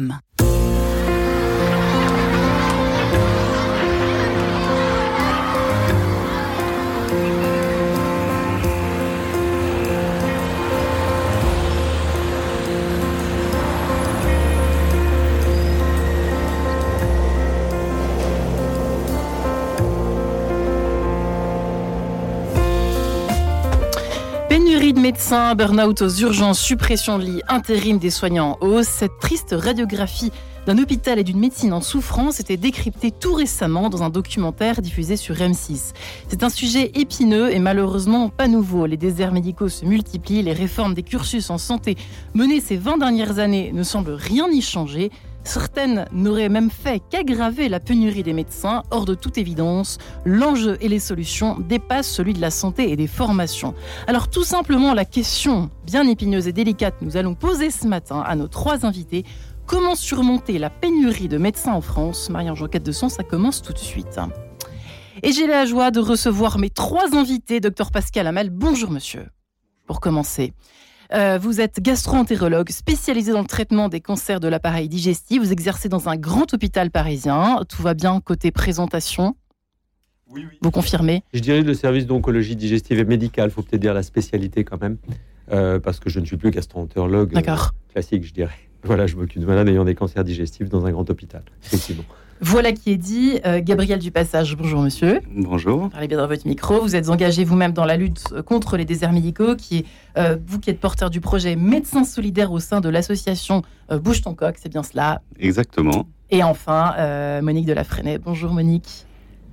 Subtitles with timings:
[0.00, 0.27] Mm.
[25.08, 30.32] Médecins, burn-out aux urgences, suppression de lits, intérim des soignants en hausse, cette triste radiographie
[30.66, 35.16] d'un hôpital et d'une médecine en souffrance était décryptée tout récemment dans un documentaire diffusé
[35.16, 35.94] sur M6.
[36.28, 38.84] C'est un sujet épineux et malheureusement pas nouveau.
[38.84, 41.96] Les déserts médicaux se multiplient, les réformes des cursus en santé
[42.34, 45.10] menées ces 20 dernières années ne semblent rien y changer.
[45.44, 48.82] Certaines n'auraient même fait qu'aggraver la pénurie des médecins.
[48.90, 53.06] Hors de toute évidence, l'enjeu et les solutions dépassent celui de la santé et des
[53.06, 53.74] formations.
[54.06, 58.36] Alors tout simplement la question bien épineuse et délicate nous allons poser ce matin à
[58.36, 59.24] nos trois invités.
[59.66, 62.30] Comment surmonter la pénurie de médecins en France?
[62.30, 64.18] Marie-Ange de Son, ça commence tout de suite.
[65.22, 67.60] Et j'ai la joie de recevoir mes trois invités.
[67.60, 69.26] Docteur Pascal Hamel, bonjour monsieur.
[69.86, 70.52] Pour commencer.
[71.14, 75.40] Euh, vous êtes gastro-entérologue spécialisé dans le traitement des cancers de l'appareil digestif.
[75.40, 77.64] Vous exercez dans un grand hôpital parisien.
[77.68, 79.34] Tout va bien côté présentation
[80.30, 80.58] oui, oui.
[80.60, 84.02] Vous confirmez Je dirais le service d'oncologie digestive et médicale, il faut peut-être dire la
[84.02, 84.98] spécialité quand même,
[85.50, 87.56] euh, parce que je ne suis plus gastro-entérologue euh,
[87.90, 88.52] classique, je dirais.
[88.84, 92.04] Voilà, je m'occupe de malades ayant des cancers digestifs dans un grand hôpital, effectivement.
[92.40, 93.40] Voilà qui est dit.
[93.44, 95.20] Euh, Gabriel Dupassage, bonjour monsieur.
[95.34, 95.88] Bonjour.
[95.90, 96.80] Parlez bien dans votre micro.
[96.80, 99.84] Vous êtes engagé vous-même dans la lutte contre les déserts médicaux, qui est,
[100.16, 104.22] euh, vous qui êtes porteur du projet Médecins solidaires au sein de l'association euh, Bouge
[104.22, 106.06] ton coq, c'est bien cela Exactement.
[106.30, 107.84] Et enfin, Monique de la
[108.22, 109.06] Bonjour Monique.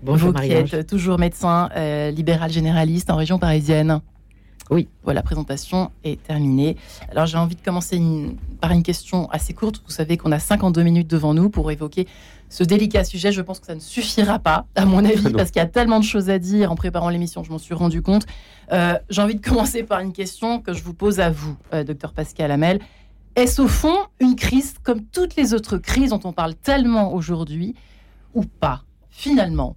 [0.04, 1.70] Bonjour Vous qui êtes toujours médecin
[2.12, 4.02] libéral généraliste en région parisienne.
[4.72, 4.88] Oui.
[5.04, 6.76] Voilà, la présentation est terminée.
[7.12, 8.02] Alors j'ai envie de commencer
[8.60, 9.82] par une question assez courte.
[9.86, 12.08] Vous savez qu'on a 52 minutes devant nous pour évoquer
[12.50, 13.32] ce délicat sujet.
[13.32, 16.00] Je pense que ça ne suffira pas, à mon avis, parce qu'il y a tellement
[16.00, 18.26] de choses à dire en préparant l'émission, je m'en suis rendu compte.
[18.72, 21.84] Euh, j'ai envie de commencer par une question que je vous pose à vous, euh,
[21.84, 22.80] docteur Pascal Hamel.
[23.36, 27.76] Est-ce au fond une crise comme toutes les autres crises dont on parle tellement aujourd'hui,
[28.34, 29.76] ou pas, finalement?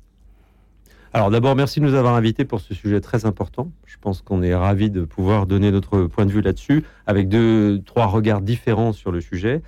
[1.12, 3.71] Alors d'abord, merci de nous avoir invités pour ce sujet très important.
[3.87, 7.83] Je pense qu'on est ravis de pouvoir donner notre point de vue là-dessus, avec deux,
[7.85, 9.62] trois regards différents sur le sujet.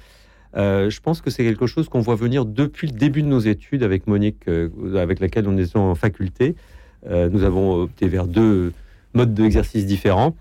[0.56, 3.38] Euh, je pense que c'est quelque chose qu'on voit venir depuis le début de nos
[3.38, 6.56] études avec Monique, euh, avec laquelle on est en faculté.
[7.08, 8.72] Euh, nous avons opté vers deux
[9.14, 10.34] modes d'exercice différents.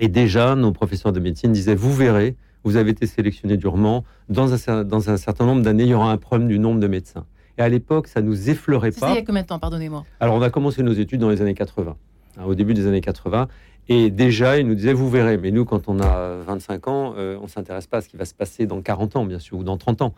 [0.00, 4.70] Et déjà, nos professeurs de médecine disaient, vous verrez, vous avez été sélectionné durement, dans
[4.70, 7.26] un, dans un certain nombre d'années, il y aura un problème du nombre de médecins.
[7.58, 9.10] Et à l'époque, ça nous effleurait pas.
[9.10, 10.04] il y a combien de temps, pardonnez-moi?
[10.20, 11.96] Alors, on a commencé nos études dans les années 80,
[12.38, 13.48] hein, au début des années 80.
[13.88, 17.36] Et déjà, il nous disait, vous verrez, mais nous, quand on a 25 ans, euh,
[17.40, 19.58] on ne s'intéresse pas à ce qui va se passer dans 40 ans, bien sûr,
[19.58, 20.14] ou dans 30 ans.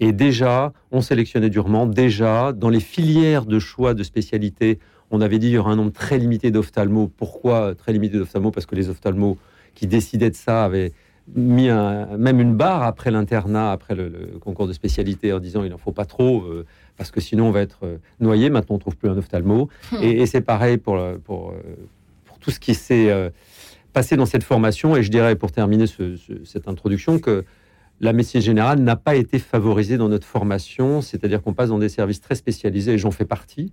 [0.00, 1.86] Et déjà, on sélectionnait durement.
[1.86, 4.78] Déjà, dans les filières de choix de spécialité,
[5.10, 7.10] on avait dit qu'il y aurait un nombre très limité d'ophtalmos.
[7.16, 8.52] Pourquoi très limité d'ophtalmos?
[8.52, 9.36] Parce que les ophtalmos
[9.74, 10.92] qui décidaient de ça avaient
[11.34, 15.78] mis même une barre après l'internat, après le, concours de spécialité, en disant il n'en
[15.78, 16.64] faut pas trop, euh,
[16.96, 18.48] parce que sinon on va être euh, noyé.
[18.48, 19.68] Maintenant, on trouve plus un ophtalmo.
[19.92, 19.96] Hmm.
[20.02, 21.52] Et, c'est pareil pour, pour,
[22.40, 23.30] tout ce qui s'est euh,
[23.92, 24.96] passé dans cette formation.
[24.96, 25.86] Et je dirais, pour terminer
[26.44, 27.44] cette introduction, que
[28.00, 31.88] la médecine générale n'a pas été favorisée dans notre formation, c'est-à-dire qu'on passe dans des
[31.88, 33.72] services très spécialisés, et j'en fais partie.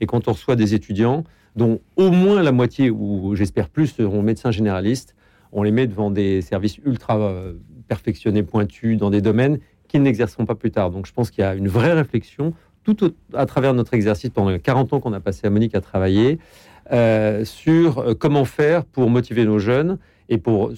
[0.00, 1.24] Et quand on reçoit des étudiants,
[1.56, 5.14] dont au moins la moitié, ou j'espère plus, seront médecins généralistes,
[5.52, 7.54] on les met devant des services ultra euh,
[7.88, 10.90] perfectionnés, pointus, dans des domaines qu'ils n'exerceront pas plus tard.
[10.90, 14.50] Donc je pense qu'il y a une vraie réflexion, tout à travers notre exercice pendant
[14.50, 16.38] les 40 ans qu'on a passé à Monique à travailler,
[16.92, 19.98] euh, sur euh, comment faire pour motiver nos jeunes
[20.28, 20.72] et pour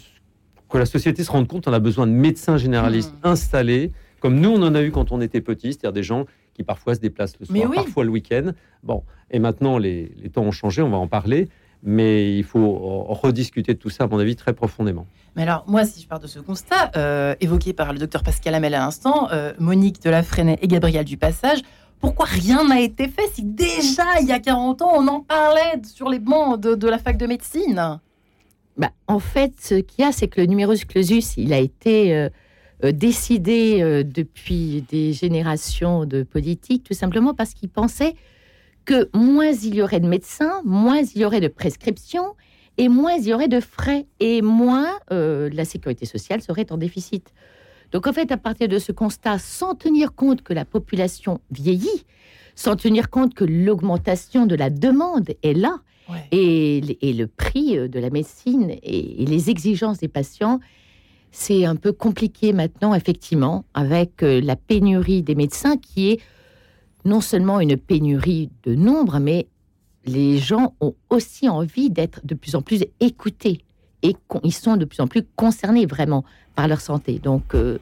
[0.71, 3.29] que la société se rende compte qu'on a besoin de médecins généralistes mmh.
[3.29, 6.25] installés, comme nous on en a eu quand on était petits, c'est-à-dire des gens
[6.55, 8.53] qui parfois se déplacent le soir, parfois le week-end.
[8.83, 11.49] Bon, et maintenant les, les, temps ont changé, on va en parler,
[11.83, 15.07] mais il faut rediscuter de tout ça, à mon avis, très profondément.
[15.37, 18.55] Mais alors, moi, si je pars de ce constat, euh, évoqué par le docteur Pascal
[18.55, 21.61] Hamel à l'instant, Monique de la Freinet et Gabriel Dupassage,
[22.01, 25.81] pourquoi rien n'a été fait si déjà, il y a 40 ans, on en parlait
[25.85, 28.01] sur les bancs de, la fac de médecine?
[28.77, 32.15] Bah, En fait, ce qu'il y a, c'est que le numerus clausus, il a été
[32.15, 32.29] euh,
[32.85, 38.15] euh, décidé euh, depuis des générations de politiques, tout simplement parce qu'ils pensaient
[38.85, 42.35] que moins il y aurait de médecins, moins il y aurait de prescriptions,
[42.79, 47.35] et moins il y aurait de frais, et moins la sécurité sociale serait en déficit.
[47.93, 52.05] Donc en fait, à partir de ce constat, sans tenir compte que la population vieillit,
[52.55, 55.81] sans tenir compte que l'augmentation de la demande est là,
[56.33, 60.59] et, le prix euh, de la médecine et, les exigences des patients,
[61.31, 66.21] c'est un peu compliqué maintenant, effectivement, avec euh, la pénurie des médecins qui est
[67.05, 69.49] non seulement une pénurie de nombre, mais
[70.07, 73.65] les gens ont aussi envie d'être de plus en plus écoutés
[74.03, 74.15] et
[74.45, 76.25] ils sont de plus en plus concernés vraiment
[76.55, 77.19] par leur santé.
[77.19, 77.79] Donc, euh,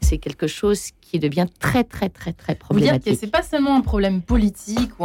[0.00, 2.94] c'est quelque chose qui devient très, très, très, très problématique.
[2.94, 5.04] Vous dire que c'est pas seulement un problème politique, ou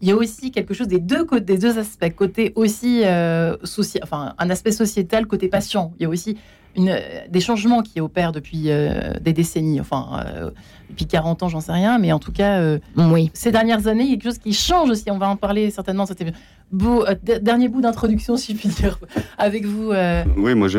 [0.00, 2.14] il y a aussi quelque chose des deux, côtés, des deux aspects.
[2.14, 3.56] Côté aussi, euh,
[4.02, 5.92] enfin, un aspect sociétal, côté patient.
[5.98, 6.38] Il y a aussi
[6.76, 6.96] une,
[7.28, 10.50] des changements qui opèrent depuis euh, des décennies, enfin, euh,
[10.90, 13.30] depuis 40 ans, j'en sais rien, mais en tout cas, oui.
[13.34, 15.10] ces dernières années, il y a quelque chose qui change aussi.
[15.10, 16.06] On va en parler certainement.
[16.06, 16.32] C'était
[16.70, 17.04] beau,
[17.42, 19.00] dernier bout d'introduction, si je puis dire,
[19.36, 19.90] avec vous.
[20.36, 20.78] oui, moi, je,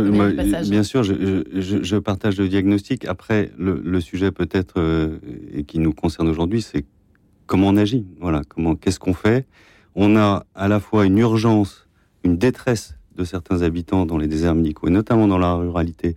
[0.70, 3.06] bien sûr, je, je, partage le diagnostic.
[3.06, 5.18] Après, le, le sujet peut peut-être euh,
[5.54, 6.86] et qui nous concerne aujourd'hui, c'est
[7.46, 8.06] comment on agit.
[8.20, 9.46] Voilà, comment, qu'est-ce qu'on fait?
[9.96, 11.88] On a à la fois une urgence,
[12.24, 16.16] une détresse de certains habitants dans les déserts médicaux et notamment dans la ruralité,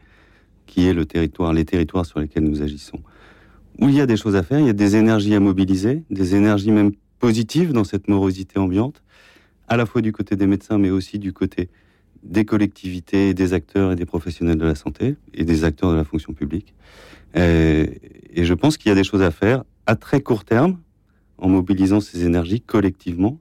[0.67, 3.01] qui est le territoire, les territoires sur lesquels nous agissons,
[3.79, 6.03] où il y a des choses à faire, il y a des énergies à mobiliser,
[6.11, 9.03] des énergies même positives dans cette morosité ambiante,
[9.69, 11.69] à la fois du côté des médecins, mais aussi du côté
[12.23, 16.05] des collectivités, des acteurs et des professionnels de la santé et des acteurs de la
[16.05, 16.75] fonction publique.
[17.35, 18.01] Et,
[18.37, 20.79] je pense qu'il y a des choses à faire à très court terme,
[21.39, 23.39] en mobilisant ces énergies collectivement,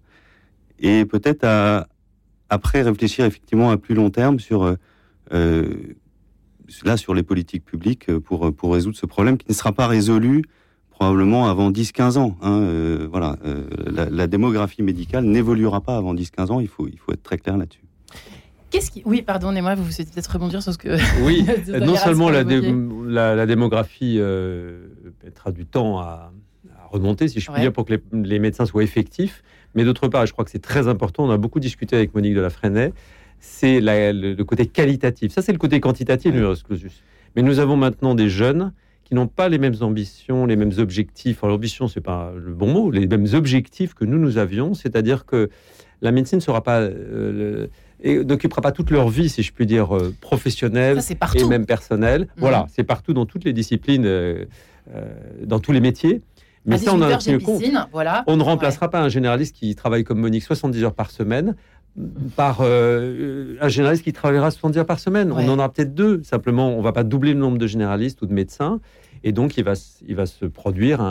[0.79, 1.87] et peut-être à
[2.49, 4.75] après réfléchir effectivement à plus long terme sur
[5.33, 5.95] euh,
[6.83, 10.43] là sur les politiques publiques pour pour résoudre ce problème qui ne sera pas résolu
[10.97, 12.37] probablement avant 10-15 ans.
[12.41, 16.59] Hein, euh, voilà, euh, la, la, démographie médicale n'évoluera pas avant 10-15 ans.
[16.59, 17.83] Il faut il faut être très clair là-dessus.
[18.69, 19.01] Qu'est-ce qui...
[19.05, 20.97] Oui, pardonnez-moi, vous souhaitez peut-être rebondir sur ce que.
[21.23, 21.45] Oui,
[21.85, 24.87] non seulement la, la, démographie euh,
[25.23, 26.33] mettra du temps à,
[26.91, 29.43] remonter, si je puis dire, pour que les, médecins soient effectifs,
[29.77, 32.35] mais d'autre part, je crois que c'est très important, on a beaucoup discuté avec Monique
[32.35, 32.91] de la Freinet,
[33.39, 35.31] c'est le, le, côté qualitatif.
[35.31, 37.03] Ça, c'est le côté quantitatif du clausus.
[37.35, 41.43] Mais nous avons maintenant des jeunes qui n'ont pas les mêmes ambitions, les mêmes objectifs.
[41.43, 45.25] Alors, l'ambition, c'est pas le bon mot, les mêmes objectifs que nous, nous avions, c'est-à-dire
[45.25, 45.49] que
[46.01, 46.81] la médecine ne sera pas.
[46.81, 47.67] Euh,
[48.01, 50.99] et n'occupera pas toute leur vie, si je puis dire, euh, professionnelle
[51.35, 52.21] et même personnelle.
[52.21, 52.27] Mhm.
[52.37, 54.45] Voilà, c'est partout dans toutes les disciplines, euh,
[54.93, 55.05] euh,
[55.43, 56.21] dans tous les métiers.
[56.67, 57.63] Mais ça, on a un compte.
[57.91, 58.23] Voilà.
[58.27, 61.55] On ne remplacera pas un généraliste qui travaille comme Monique 70 heures par semaine
[62.35, 65.31] par un généraliste qui travaillera 70 heures par semaine.
[65.31, 66.21] On en aura peut-être deux.
[66.21, 68.79] Simplement, on ne va pas doubler le nombre de généralistes ou de médecins.
[69.23, 69.73] Et donc, il va,
[70.07, 71.01] il va se produire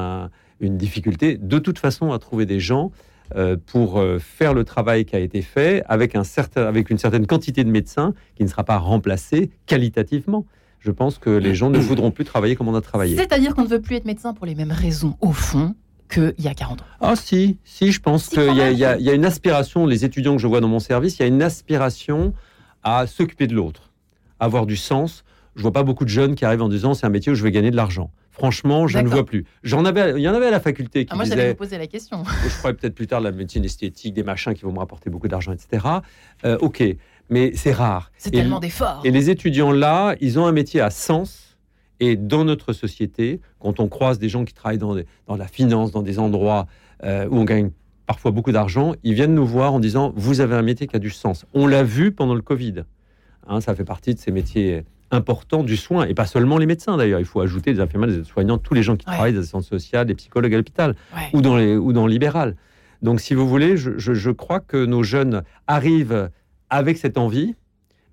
[0.61, 2.93] une difficulté de toute façon à trouver des gens
[3.35, 6.99] euh, pour euh, faire le travail qui a été fait avec, un certain, avec une
[6.99, 10.47] certaine quantité de médecins qui ne sera pas remplacée qualitativement.
[10.87, 13.17] Je pense que les gens ne voudront plus travailler comme on a travaillé.
[13.17, 15.75] C'est-à-dire qu'on ne veut plus être médecin pour les mêmes raisons, au fond,
[16.09, 16.85] qu'il y a 40 ans.
[17.01, 20.47] Ah si, si, je pense qu'il y, y, a une aspiration, les étudiants que je
[20.47, 22.35] vois dans mon service, il y a une aspiration
[22.85, 23.91] à s'occuper de l'autre,
[24.39, 25.25] avoir du sens.
[25.57, 27.43] Je vois pas beaucoup de jeunes qui arrivent en disant c'est un métier où je
[27.43, 28.13] vais gagner de l'argent.
[28.31, 29.45] Franchement, je ne vois plus.
[29.65, 31.25] J'en avais, il y en avait à la faculté qui ah, moi.
[31.25, 32.23] Moi, vous poser la question.
[32.45, 35.09] je ferai peut-être plus tard de la médecine esthétique, des machins qui vont me rapporter
[35.09, 35.85] beaucoup d'argent, etc.
[36.45, 36.85] Euh, ok,
[37.29, 38.11] mais c'est rare.
[38.19, 39.03] C'est tellement d'efforts.
[39.05, 41.59] Et les étudiants là, ils ont un métier à sens.
[41.99, 44.97] Et dans notre société, quand on croise des gens qui travaillent dans,
[45.27, 46.67] dans la finance, dans des endroits
[47.05, 47.71] euh, où on gagne
[48.07, 50.99] parfois beaucoup d'argent, ils viennent nous voir en disant vous avez un métier qui a
[50.99, 51.47] du sens.
[51.55, 52.85] On l'a vu pendant le Covid.
[53.49, 56.97] Hein, ça fait partie de ces métiers important du soin, et pas seulement les médecins
[56.97, 57.21] d'ailleurs.
[57.21, 59.67] Il faut ajouter des infirmières, des soignants tous les gens qui travaillent dans les centres
[59.67, 60.97] sociaux, des psychologues à l'hôpital
[61.33, 62.57] ou, dans les, ou dans le libéral.
[63.03, 66.31] Donc, si vous voulez, je, crois que nos jeunes arrivent
[66.71, 67.55] avec cette envie,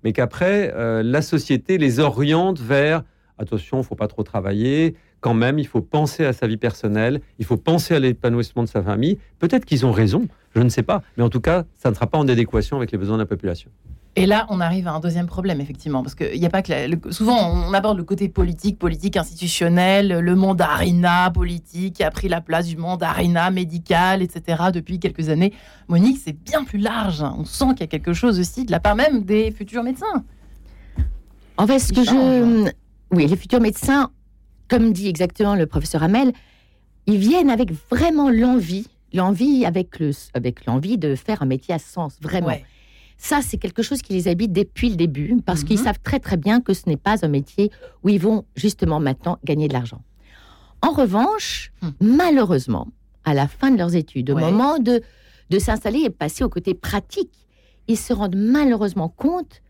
[0.02, 3.04] mais qu'après, euh, la société les oriente vers
[3.38, 6.56] attention, il ne faut pas trop travailler, quand même, il faut penser à sa vie
[6.56, 9.18] personnelle, il faut penser à l'épanouissement de sa famille.
[9.38, 12.06] Peut-être qu'ils ont raison, je ne sais pas, mais en tout cas, ça ne sera
[12.06, 13.70] pas en adéquation avec les besoins de la population.
[14.16, 16.72] Et là, on arrive à un deuxième problème, effectivement, parce qu'il n'y a pas que
[17.10, 22.28] souvent on aborde le côté politique, politique institutionnel, le monde arena politique qui a pris
[22.28, 24.64] la place du monde arena médical, etc.
[24.72, 25.52] Depuis quelques années.
[25.88, 27.22] Monique, c'est bien plus large.
[27.22, 30.24] On sent qu'il y a quelque chose aussi de la part même des futurs médecins.
[31.56, 32.70] En fait, ce que je,
[33.10, 34.10] oui, les futurs médecins,
[34.68, 36.32] comme dit exactement le professeur Hamel,
[37.06, 41.78] ils viennent avec vraiment l'envie, l'envie avec le, avec l'envie de faire un métier à
[41.78, 42.56] sens, vraiment.
[43.16, 45.84] Ça, c'est quelque chose qui les habite depuis le début, parce qu'ils mhm.
[45.84, 47.70] savent très très bien que ce n'est pas un métier
[48.02, 50.02] où ils vont justement maintenant gagner de l'argent.
[50.82, 51.88] En revanche, hmm.
[52.00, 52.88] malheureusement,
[53.24, 55.00] à la fin de leurs études, au moment de,
[55.48, 57.32] de s'installer et passer au côté pratique,
[57.88, 59.62] ils se rendent malheureusement compte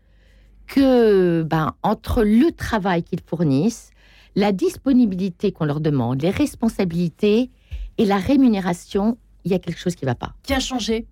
[0.67, 3.91] que ben, entre le travail qu'ils fournissent,
[4.35, 7.49] la disponibilité qu'on leur demande, les responsabilités
[7.97, 10.33] et la rémunération, il y a quelque chose qui ne va pas.
[10.43, 11.07] Qui a changé?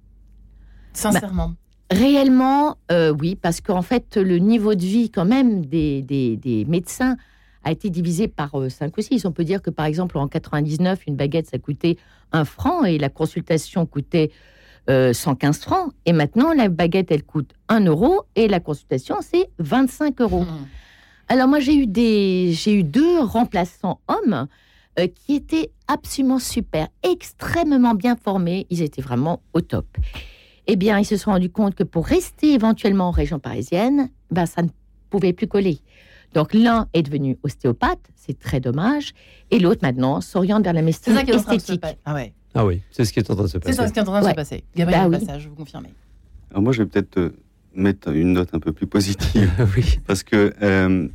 [0.93, 1.53] Sincèrement
[1.91, 7.17] Réellement, euh, oui, parce qu'en fait, le niveau de vie quand même des, des, médecins
[7.63, 9.25] a été divisé par 5 euh, ou 6.
[9.25, 11.97] On peut dire que par exemple, en 99, une baguette, ça coûtait
[12.31, 14.31] 1 franc et la consultation coûtait
[14.87, 15.93] 115 francs.
[16.05, 20.43] Et maintenant, la baguette, elle coûte 1 euro et la consultation, c'est 25 euros.
[20.43, 20.67] Mmh.
[21.29, 24.47] Alors moi, j'ai eu, des, j'ai eu deux remplaçants hommes
[24.99, 28.67] euh, qui étaient absolument super, extrêmement bien formés.
[28.69, 29.85] Ils étaient vraiment au top.
[30.67, 34.45] Eh bien, ils se sont rendus compte que pour rester éventuellement en région parisienne, ben,
[34.45, 34.69] ça ne
[35.09, 35.79] pouvait plus coller.
[36.33, 39.13] Donc l'un est devenu ostéopathe, c'est très dommage,
[39.51, 41.83] et l'autre maintenant s'oriente vers la médecine esthétique.
[42.05, 42.33] Ah, ouais.
[42.55, 43.75] ah oui, c'est ce qui est en train de se passer.
[43.75, 44.63] C'est ce qui est en train de se passer.
[44.75, 45.89] Gabriel bah, Passage, vous confirmez.
[46.51, 47.35] Alors moi, je vais peut-être euh,
[47.75, 49.51] mettre une note un peu plus positive.
[49.77, 49.99] oui.
[50.07, 51.07] Parce que euh,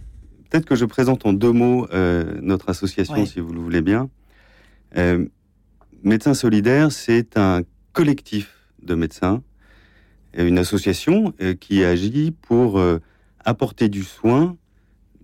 [0.48, 4.08] peut-être que je présente en deux mots euh, notre association, si vous le voulez bien.
[4.96, 5.26] Euh,
[6.04, 7.62] Médecins solidaires, c'est un
[7.92, 9.42] collectif de médecins,
[10.32, 13.00] une association euh, qui agit pour euh,
[13.44, 14.56] apporter du soin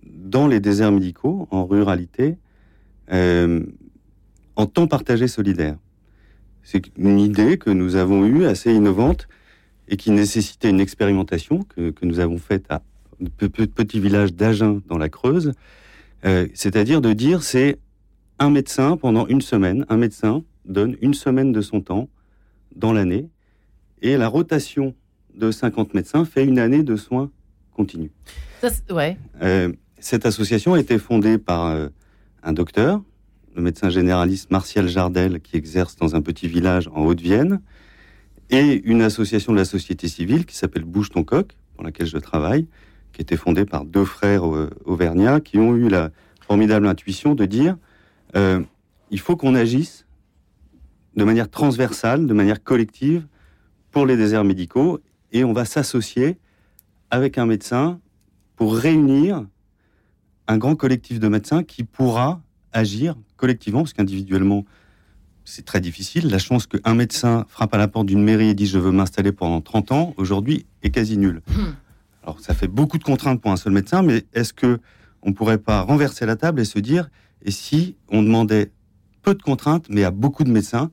[0.03, 2.37] dans les déserts médicaux, en ruralité,
[3.09, 5.77] en temps partagé solidaire.
[6.63, 9.27] C'est une idée que nous avons eue, assez innovante,
[9.87, 12.81] et qui nécessitait une expérimentation que, que nous avons faite à
[13.39, 15.53] petit village d'Agen dans la Creuse,
[16.25, 17.79] euh, c'est-à-dire de dire c'est
[18.39, 22.09] un médecin pendant une semaine, un médecin donne une semaine de son temps
[22.75, 23.29] dans l'année,
[24.01, 24.95] et la rotation
[25.35, 27.31] de 50 médecins fait une année de soins
[27.73, 28.11] continus.
[28.89, 29.17] ouais.
[29.41, 31.89] Euh, cette association a été fondée par euh,
[32.43, 33.01] un docteur,
[33.55, 37.61] le médecin généraliste Martial Jardel, qui exerce dans un petit village en Haute-Vienne,
[38.49, 42.17] et une association de la société civile qui s'appelle Bouge ton coq, pour laquelle je
[42.17, 42.67] travaille,
[43.15, 44.43] qui était fondée par deux frères
[44.83, 46.11] auvergnats qui ont eu la
[46.45, 47.77] formidable intuition de dire
[48.35, 48.61] euh,
[49.09, 50.05] il faut qu'on agisse
[51.15, 53.25] de manière transversale, de manière collective
[53.91, 54.99] pour les déserts médicaux
[55.31, 56.37] et on va s'associer
[57.09, 58.01] avec un médecin
[58.57, 59.45] pour réunir
[60.47, 62.41] un grand collectif de médecins qui pourra
[62.73, 64.65] agir collectivement, parce qu'individuellement,
[65.45, 66.29] c'est très difficile.
[66.29, 69.31] La chance qu'un médecin frappe à la porte d'une mairie et dit je veux m'installer
[69.31, 71.41] pendant 30 ans, aujourd'hui, est quasi nulle.
[72.25, 74.79] Alors ça fait beaucoup de contraintes pour un seul médecin, mais est-ce que
[75.21, 77.09] on pourrait pas renverser la table et se dire
[77.43, 78.71] et si on demandait
[79.21, 80.91] peu de contraintes mais à beaucoup de médecins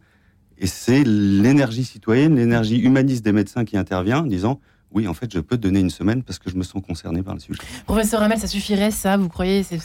[0.59, 4.61] et c'est l'énergie citoyenne, l'énergie humaniste des médecins qui intervient en disant
[4.95, 7.23] oui, en fait, je peux te donner une semaine parce que je me sens concerné
[7.23, 7.59] par le sujet.
[7.87, 9.79] Professeur Hamel, ça suffirait, ça Vous croyez c'est,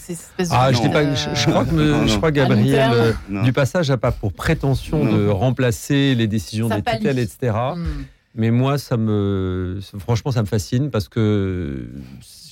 [0.51, 4.33] Ah, je, pas, je, crois que je crois Gabriel euh, du passage n'a pas pour
[4.33, 7.53] prétention de remplacer les décisions des tutelles, etc.
[8.35, 11.89] Mais moi, ça me, franchement, ça me fascine parce que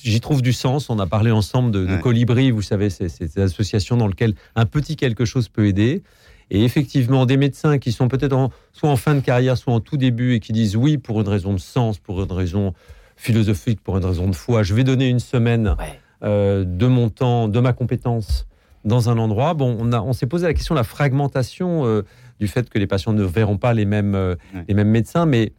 [0.02, 0.90] j'y trouve du sens.
[0.90, 4.96] On a parlé ensemble de, Colibri, vous savez, c'est cette association dans laquelle un petit
[4.96, 6.02] quelque chose peut aider.
[6.50, 9.96] Et effectivement, des médecins qui sont peut-être soit en fin de carrière, soit en tout
[9.96, 12.72] début, et qui disent oui pour une raison de sens, pour une raison
[13.16, 15.74] philosophique, pour une raison de foi, je vais donner une semaine
[16.22, 18.46] euh, de mon temps, de ma compétence
[18.84, 19.54] dans un endroit.
[19.54, 22.02] Bon, on, on s'est posé la question de la fragmentation euh,
[22.38, 24.36] du fait que les patients ne verront pas les mêmes, euh,
[24.68, 25.52] les mêmes médecins, mais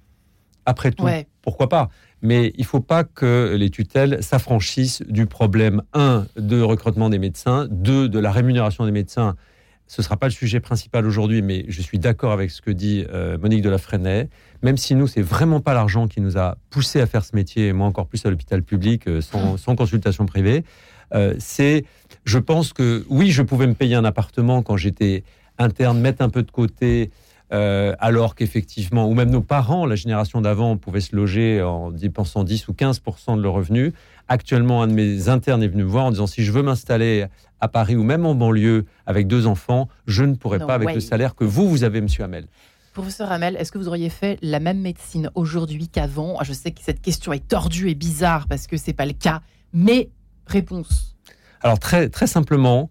[0.67, 1.07] après tout,
[1.41, 1.89] pourquoi pas?
[2.21, 7.19] Mais il ne faut pas que les tutelles s'affranchissent du problème, un, de recrutement des
[7.19, 9.35] médecins, deux, de la rémunération des médecins.
[9.87, 12.71] Ce ne sera pas le sujet principal aujourd'hui, mais je suis d'accord avec ce que
[12.71, 14.29] dit euh, Monique de la Freinet.
[14.61, 17.67] Même si nous, c'est vraiment pas l'argent qui nous a poussé à faire ce métier,
[17.67, 20.65] et moi encore plus à l'hôpital public, euh, sans, sans, consultation privée,
[21.13, 21.85] euh, c'est,
[22.25, 25.23] je pense que oui, je pouvais me payer un appartement quand j'étais
[25.57, 27.11] interne, mettre un peu de côté,
[27.53, 32.43] euh, alors qu'effectivement, ou même nos parents, la génération d'avant, pouvaient se loger en dépensant
[32.43, 33.93] 10 ou 15 de leurs revenus.
[34.27, 37.25] Actuellement, un de mes internes est venu me voir en disant si je veux m'installer
[37.61, 40.99] à Paris ou même en banlieue avec deux enfants, je ne pourrais pas avec le
[40.99, 42.47] salaire que vous, vous avez, monsieur Hamel.
[42.93, 46.35] Professeur Hamel, est-ce que vous auriez fait la même médecine aujourd'hui qu'avant?
[46.39, 49.13] Ah, Je sais que cette question est tordue et bizarre parce que c'est pas le
[49.13, 50.09] cas, mais
[50.47, 51.15] réponse.
[51.61, 52.89] Alors très, très simplement,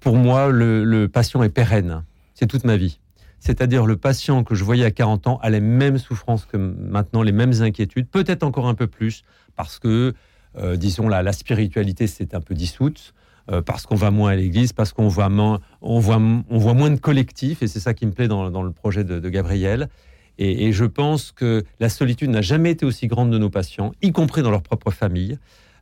[0.00, 2.02] pour moi, le patient est pérenne.
[2.34, 2.98] C'est toute ma vie
[3.40, 7.22] c'est-à-dire le patient que je voyais à 40 ans a les mêmes souffrances que maintenant,
[7.22, 9.22] les mêmes inquiétudes, peut-être encore un peu plus,
[9.54, 10.14] parce que,
[10.58, 13.14] euh, disons, la, la spiritualité s'est un peu dissoute,
[13.48, 16.74] euh, parce qu'on va moins à l'église, parce qu'on voit, moins, on voit, on voit
[16.74, 19.88] moins de collectifs, et c'est ça qui me plaît dans, le projet de, Gabriel.
[20.38, 24.10] Et, je pense que la solitude n'a jamais été aussi grande de nos patients, y
[24.10, 25.38] compris dans leur propre famille,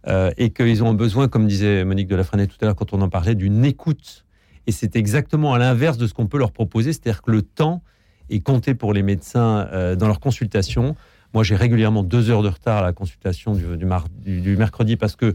[0.06, 3.00] euh, et qu'ils ont besoin, comme disait Monique de la tout à l'heure quand on
[3.00, 4.23] en parlait, d'une écoute
[4.66, 7.82] et c'est exactement à l'inverse de ce qu'on peut leur proposer, c'est-à-dire que le temps
[8.30, 10.96] est compté pour les médecins euh, dans leur consultation.
[11.34, 15.34] Moi, j'ai régulièrement deux heures de retard à la consultation du, mercredi parce que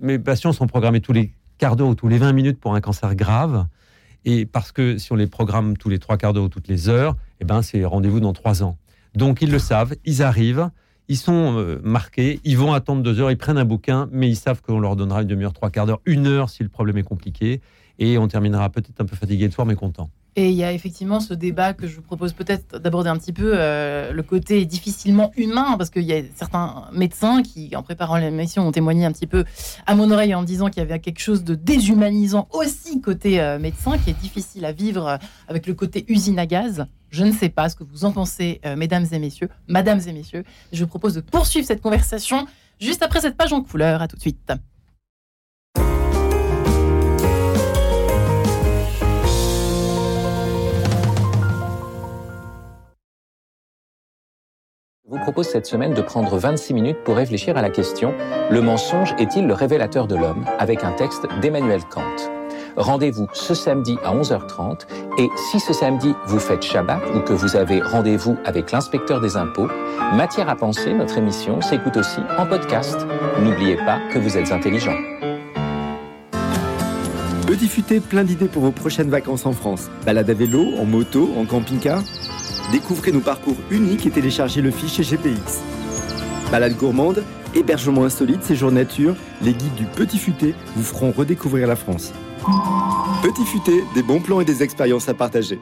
[0.00, 2.80] mes patients sont programmés tous les quarts d'heure ou tous les 20 minutes pour un
[2.80, 3.66] cancer grave.
[4.24, 6.88] Et parce que si on les programme tous les trois quarts d'heure ou toutes les
[6.88, 8.76] heures, eh ben, c'est rendez-vous dans trois ans.
[9.14, 10.70] Donc, ils le savent, ils arrivent,
[11.08, 14.36] ils sont euh, marqués, ils vont attendre deux heures, ils prennent un bouquin, mais ils
[14.36, 17.02] savent qu'on leur donnera une demi-heure, trois quarts d'heure, une heure si le problème est
[17.02, 17.62] compliqué,
[18.00, 20.10] et on terminera peut-être un peu fatigué le soir, mais content.
[20.36, 23.32] Et il y a effectivement ce débat que je vous propose peut-être d'aborder un petit
[23.32, 28.16] peu, euh, le côté difficilement humain, parce qu'il y a certains médecins qui, en préparant
[28.16, 29.44] l'émission, ont témoigné un petit peu
[29.86, 33.40] à mon oreille en me disant qu'il y avait quelque chose de déshumanisant aussi côté
[33.40, 35.16] euh, médecin, qui est difficile à vivre euh,
[35.48, 36.86] avec le côté usine à gaz.
[37.10, 40.44] Je ne sais pas ce que vous en pensez, mesdames et messieurs, madames et messieurs.
[40.72, 42.46] Je vous propose de poursuivre cette conversation
[42.78, 44.00] juste après cette page en couleur.
[44.00, 44.52] À tout de suite.
[55.10, 58.14] Vous propose cette semaine de prendre 26 minutes pour réfléchir à la question
[58.48, 60.44] Le mensonge est-il le révélateur de l'homme?
[60.60, 62.02] avec un texte d'Emmanuel Kant.
[62.76, 64.86] Rendez-vous ce samedi à 11h30
[65.18, 69.36] et si ce samedi vous faites Shabbat ou que vous avez rendez-vous avec l'inspecteur des
[69.36, 69.66] impôts,
[70.14, 72.96] Matière à penser, notre émission s'écoute aussi en podcast.
[73.40, 74.96] N'oubliez pas que vous êtes intelligent.
[77.48, 79.90] Petit futé, plein d'idées pour vos prochaines vacances en France.
[80.06, 82.00] Balade à vélo, en moto, en camping-car?
[82.72, 85.60] Découvrez nos parcours uniques et téléchargez le fichier GPX.
[86.52, 87.24] Balade gourmande,
[87.54, 92.12] hébergement insolite, séjour nature, les guides du Petit Futé vous feront redécouvrir la France.
[93.22, 95.58] Petit Futé, des bons plans et des expériences à partager.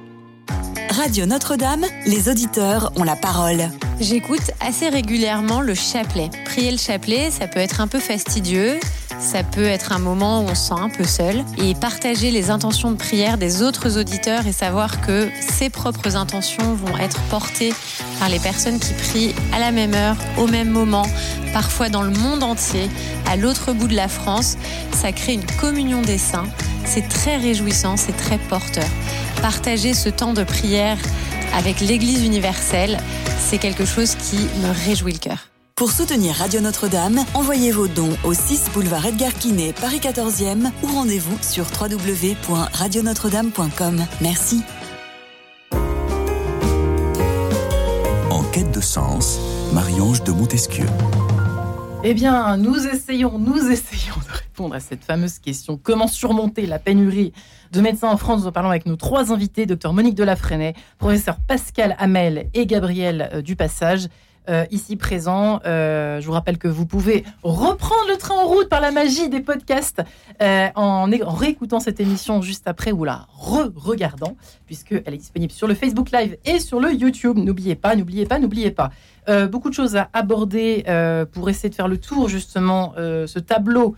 [0.91, 3.71] Radio Notre-Dame, les auditeurs ont la parole.
[4.01, 6.29] J'écoute assez régulièrement le chapelet.
[6.45, 8.79] Prier le chapelet, ça peut être un peu fastidieux.
[9.21, 12.51] Ça peut être un moment où on se sent un peu seul et partager les
[12.51, 17.73] intentions de prière des autres auditeurs et savoir que ses propres intentions vont être portées
[18.21, 21.07] par les personnes qui prient à la même heure, au même moment,
[21.53, 22.89] parfois dans le monde entier,
[23.27, 24.57] à l'autre bout de la France.
[24.93, 26.47] Ça crée une communion des saints.
[26.85, 28.89] C'est très réjouissant, c'est très porteur.
[29.43, 30.99] Partager ce temps de prière
[31.55, 32.99] avec l'Église universelle,
[33.39, 35.49] c'est quelque chose qui me réjouit le cœur.
[35.79, 40.89] Pour soutenir Radio Notre-Dame, envoyez vos dons au 6 boulevard Edgar Quinet, Paris 14e ou
[40.89, 44.05] rendez-vous sur www.radionotre-dame.com.
[44.21, 44.65] Merci.
[48.29, 49.39] En quête de sens,
[49.73, 50.87] Marie-Ange de Montesquieu.
[52.03, 55.79] Eh bien, nous essayons, nous essayons de répondre à cette fameuse question.
[55.81, 57.33] Comment surmonter la pénurie
[57.71, 58.41] de médecins en France?
[58.41, 63.31] Nous en parlons avec nos trois invités, docteur Monique Delafrenet, professeur Pascal Hamel et Gabriel
[63.33, 64.09] euh, Dupassage.
[64.49, 65.61] Euh, ici présent.
[65.67, 69.29] Euh, je vous rappelle que vous pouvez reprendre le train en route par la magie
[69.29, 70.01] des podcasts
[70.41, 75.75] euh, en, réécoutant cette émission juste après ou la re-regardant, puisqu'elle est disponible sur le
[75.75, 77.37] Facebook Live et sur le YouTube.
[77.37, 78.91] N'oubliez pas, n'oubliez pas, n'oubliez pas.
[79.51, 80.85] beaucoup de choses à aborder
[81.33, 83.97] pour essayer de faire le tour justement ce tableau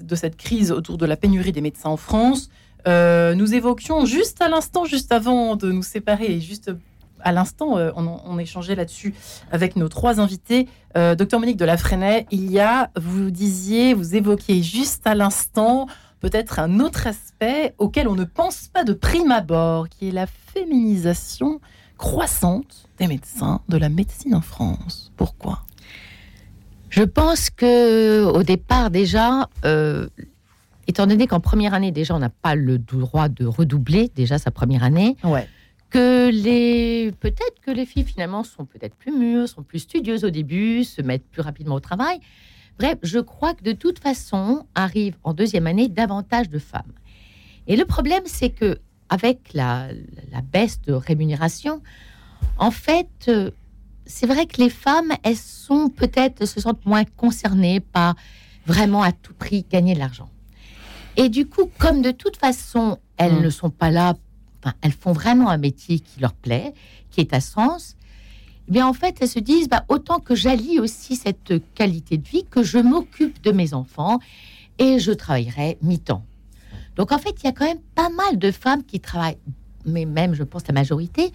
[0.00, 2.50] de cette crise autour de la pénurie des médecins en France.
[2.86, 6.72] nous évoquions juste à l'instant, juste avant de nous séparer, juste
[7.22, 9.14] à l'instant, euh, on, échangeait là-dessus
[9.50, 10.68] avec nos trois invités.
[10.96, 15.14] Euh, docteur Monique de la Freinet, il y a, vous disiez, vous évoquiez juste à
[15.14, 15.86] l'instant
[16.20, 20.26] peut-être un autre aspect auquel on ne pense pas de prime abord, qui est la
[20.26, 21.60] féminisation
[21.98, 25.12] croissante des médecins, de la médecine en France.
[25.16, 25.62] Pourquoi?
[26.90, 30.08] Je pense que au départ déjà, euh,
[30.86, 34.50] étant donné qu'en première année déjà on n'a pas le droit de redoubler déjà sa
[34.50, 35.16] première année.
[35.24, 35.48] Ouais
[35.92, 40.30] que les peut-être que les filles finalement sont peut-être plus mûres, sont plus studieuses au
[40.30, 42.18] début, se mettent plus rapidement au travail.
[42.78, 46.92] Bref, je crois que de toute façon arrive en deuxième année davantage de femmes.
[47.66, 48.78] Et le problème, c'est que
[49.10, 49.88] avec la,
[50.32, 51.82] la, baisse de rémunération,
[52.56, 53.50] en fait, euh,
[54.06, 58.14] c'est vrai que les femmes, elles sont peut-être se sentent moins concernées par
[58.64, 60.30] vraiment à tout prix gagner de l'argent.
[61.18, 63.42] Et du coup, comme de toute façon, elles mmh.
[63.42, 64.14] ne sont pas là
[64.80, 66.72] elles font vraiment un métier qui leur plaît,
[67.10, 67.96] qui est à sens,
[68.68, 72.28] eh bien en fait, elles se disent bah, autant que j'allie aussi cette qualité de
[72.28, 74.18] vie, que je m'occupe de mes enfants
[74.78, 76.24] et je travaillerai mi-temps.
[76.96, 79.38] Donc en fait, il y a quand même pas mal de femmes qui travaillent,
[79.84, 81.32] mais même je pense la majorité,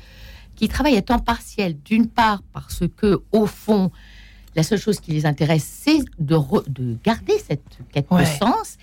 [0.56, 1.78] qui travaillent à temps partiel.
[1.84, 3.92] D'une part parce que au fond,
[4.56, 8.78] la seule chose qui les intéresse, c'est de, de, garder cette quête de sens.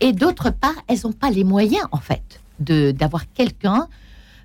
[0.00, 3.88] Et d'autre part, elles n'ont pas les moyens, en fait d'avoir quelqu'un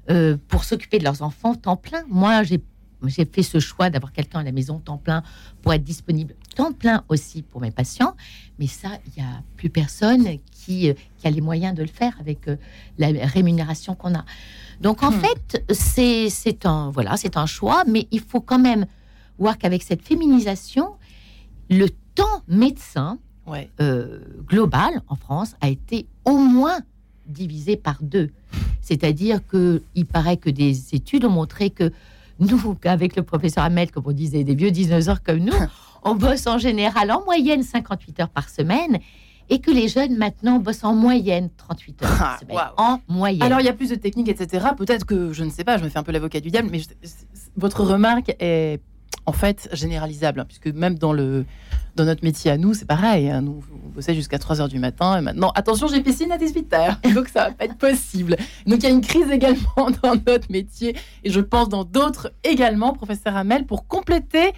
[0.10, 2.04] euh, pour s'occuper de leurs enfants temps plein.
[2.10, 2.62] Moi, j'ai
[3.08, 5.24] j'ai fait ce choix d'avoir quelqu'un à la maison temps plein
[5.64, 8.16] pour être disponible temps plein aussi pour mes patients.
[8.60, 11.88] Mais ça, il n'y a plus personne qui, euh, qui, a les moyens de le
[11.88, 12.58] faire avec euh,
[13.00, 14.24] la rémunération qu'on a.
[14.82, 15.22] Donc en hmm.
[15.22, 18.86] fait, c'est un voilà, c'est un choix, mais il faut quand même
[19.40, 20.96] voir qu'avec cette féminisation,
[21.70, 23.18] le temps médecin
[24.48, 26.80] global en France a été au moins
[27.32, 28.30] divisé par deux.
[28.82, 31.92] C'est-à-dire qu'il paraît que des études ont montré que
[32.40, 35.54] nous, avec le professeur Hamel, comme on disait, des vieux dinosaures comme nous,
[36.04, 39.00] on bosse en général en moyenne 58 heures par semaine
[39.50, 42.58] et que les jeunes maintenant bossent en moyenne 38 heures par ah, semaine.
[42.78, 43.44] En moyenne.
[43.44, 44.68] Alors il y a plus de techniques, etc.
[44.78, 46.82] Peut-être que, je ne sais pas, je me fais un peu l'avocat du diable, mais
[47.58, 48.82] votre remarque est
[49.26, 51.46] en fait généralisable, hein, puisque même dans, le,
[51.96, 53.30] dans notre métier à nous, c'est pareil.
[53.30, 53.42] Hein.
[53.42, 56.74] nous, on bossait jusqu'à 3 heures du matin, et maintenant, attention, j'ai piscine à 18
[56.74, 58.36] heures, donc ça va pas être possible.
[58.66, 62.32] Donc il y a une crise également dans notre métier, et je pense dans d'autres
[62.44, 64.54] également, professeur Hamel, pour compléter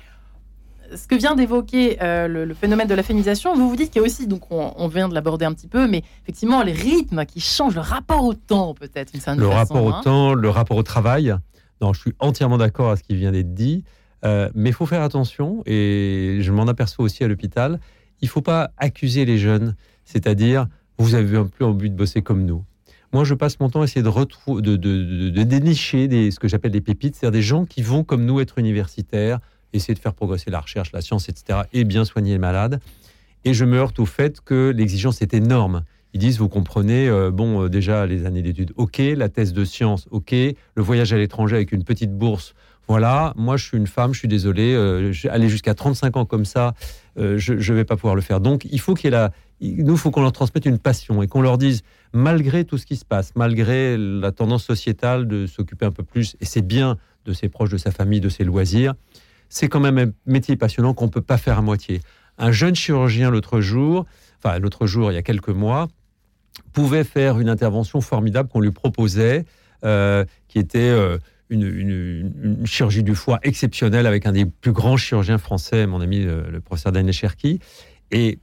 [0.96, 4.04] ce que vient d'évoquer euh, le, phénomène de la féminisation, vous vous dites qu'il y
[4.04, 7.40] a aussi, donc on, vient de l'aborder un petit peu, mais effectivement les rythmes qui
[7.40, 9.12] changent, le rapport au temps peut-être.
[9.36, 10.02] Le rapport au hein.
[10.04, 11.36] temps, le rapport au travail.
[11.82, 13.84] Non, je suis entièrement d'accord à ce qui vient d'être dit,
[14.26, 17.80] euh, mais il faut faire attention, et je m'en aperçois aussi à l'hôpital,
[18.22, 22.22] il ne faut pas accuser les jeunes, c'est-à-dire vous avez un peu envie de bosser
[22.22, 22.64] comme nous.
[23.12, 26.72] Moi, je passe mon temps à essayer de, de, de, dénicher des, ce que j'appelle
[26.72, 29.40] des pépites, c'est-à-dire des gens qui vont comme nous être universitaires,
[29.72, 32.80] essayer de faire progresser la recherche, la science, etc., et bien soigner les malades.
[33.46, 35.84] Et je me heurte au fait que l'exigence est énorme.
[36.14, 39.66] Ils disent, vous comprenez, euh, bon, euh, déjà les années d'études, ok, la thèse de
[39.66, 42.56] science, ok, le voyage à l'étranger avec une petite bourse,
[42.88, 46.46] voilà, moi je suis une femme, je suis désolé, euh, aller jusqu'à 35 ans comme
[46.46, 46.74] ça,
[47.18, 48.40] euh, je ne vais pas pouvoir le faire.
[48.40, 49.32] Donc il faut qu'il la...
[49.62, 52.98] Nous, faut qu'on leur transmette une passion et qu'on leur dise, malgré tout ce qui
[52.98, 57.32] se passe, malgré la tendance sociétale de s'occuper un peu plus, et c'est bien de
[57.32, 58.94] ses proches, de sa famille, de ses loisirs,
[59.48, 62.02] c'est quand même un métier passionnant qu'on ne peut pas faire à moitié.
[62.38, 64.06] Un jeune chirurgien l'autre jour,
[64.40, 65.88] enfin l'autre jour, il y a quelques mois,
[66.74, 69.46] pouvait faire une intervention formidable qu'on lui proposait,
[69.86, 70.94] euh, qui était
[71.62, 76.20] euh, une, chirurgie du foie exceptionnelle avec un des plus grands chirurgiens français, mon ami
[76.24, 77.60] le, professeur Daniel Cherki.
[78.12, 78.40] Et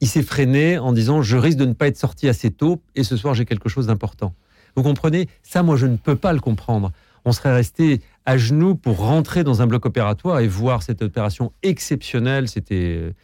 [0.00, 3.04] il s'est freiné en disant Je risque de ne pas être sorti assez tôt et
[3.04, 4.34] ce soir j'ai quelque chose d'important.
[4.76, 5.28] Vous comprenez?
[5.42, 6.92] Ça, moi, je ne peux pas le comprendre
[7.28, 11.52] on serait resté à genoux pour rentrer dans un bloc opératoire et voir cette opération
[11.62, 12.48] exceptionnelle.
[12.48, 13.14] C'était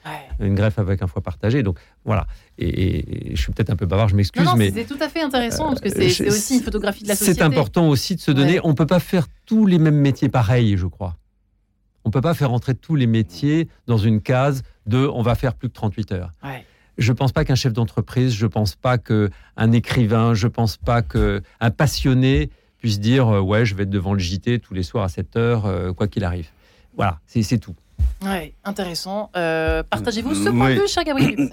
[0.40, 1.62] une greffe avec un foie partagé.
[1.62, 2.26] Donc voilà.
[2.58, 4.48] Et, je suis peut-être un peu bavard, je m'excuse.
[4.56, 7.38] mais c'est tout à fait intéressant parce que c'est aussi une photographie de la société.
[7.38, 8.60] C'est important aussi de se donner.
[8.64, 11.16] On ne peut pas faire tous les mêmes métiers pareils, je crois.
[12.04, 15.34] On ne peut pas faire entrer tous les métiers dans une case de on va
[15.34, 16.32] faire plus que 38 heures.
[16.96, 20.52] Je ne pense pas qu'un chef d'entreprise, je ne pense pas qu'un écrivain, je ne
[20.52, 22.50] pense pas qu'un passionné
[22.84, 25.36] puisse dire euh, ouais, je vais être devant le JT tous les soirs à 7
[25.36, 26.48] heures, euh, quoi qu'il arrive.
[26.94, 27.74] Voilà, c'est tout.
[28.22, 29.30] Ouais, intéressant.
[29.36, 31.48] Euh, partagez-vous ce point de vue, cher Gabriel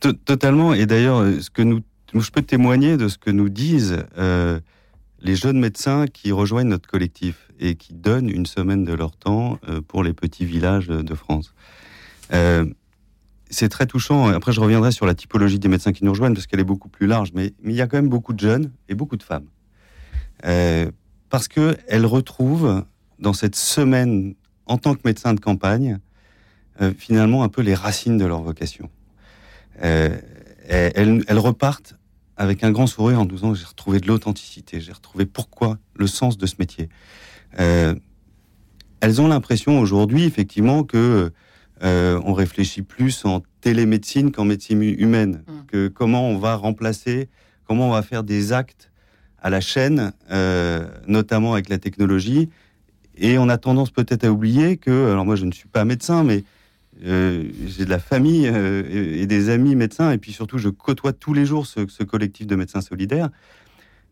[0.24, 0.72] Totalement.
[0.72, 1.82] Et d'ailleurs, ce que nous,
[2.14, 7.50] je peux témoigner de ce que nous disent les jeunes médecins qui rejoignent notre collectif
[7.60, 11.52] et qui donnent une semaine de leur temps pour les petits villages de France.
[13.50, 14.28] c'est très touchant.
[14.28, 16.88] Après, je reviendrai sur la typologie des médecins qui nous rejoignent parce qu'elle est beaucoup
[16.88, 17.32] plus large.
[17.34, 19.46] Mais, mais il y a quand même beaucoup de jeunes et beaucoup de femmes
[20.44, 20.90] euh,
[21.30, 22.84] parce qu'elles retrouvent
[23.18, 24.34] dans cette semaine,
[24.66, 25.98] en tant que médecin de campagne,
[26.80, 28.90] euh, finalement un peu les racines de leur vocation.
[29.82, 30.16] Euh,
[30.68, 31.96] elles, repartent
[32.36, 36.36] avec un grand sourire en disant j'ai retrouvé de l'authenticité, j'ai retrouvé pourquoi le sens
[36.36, 36.88] de ce métier.
[37.56, 38.00] elles
[39.20, 41.30] ont l'impression aujourd'hui effectivement que
[41.82, 45.52] on réfléchit plus en télémédecine qu'en médecine humaine, mmh.
[45.68, 47.28] que comment on va remplacer,
[47.64, 48.90] comment on va faire des actes
[49.40, 52.48] à la chaîne, euh, notamment avec la technologie.
[53.16, 56.24] Et on a tendance peut-être à oublier que, alors moi je ne suis pas médecin,
[56.24, 56.44] mais
[57.04, 61.12] euh, j'ai de la famille euh, et, des amis médecins, et puis surtout je côtoie
[61.12, 63.30] tous les jours ce, collectif de médecins solidaires.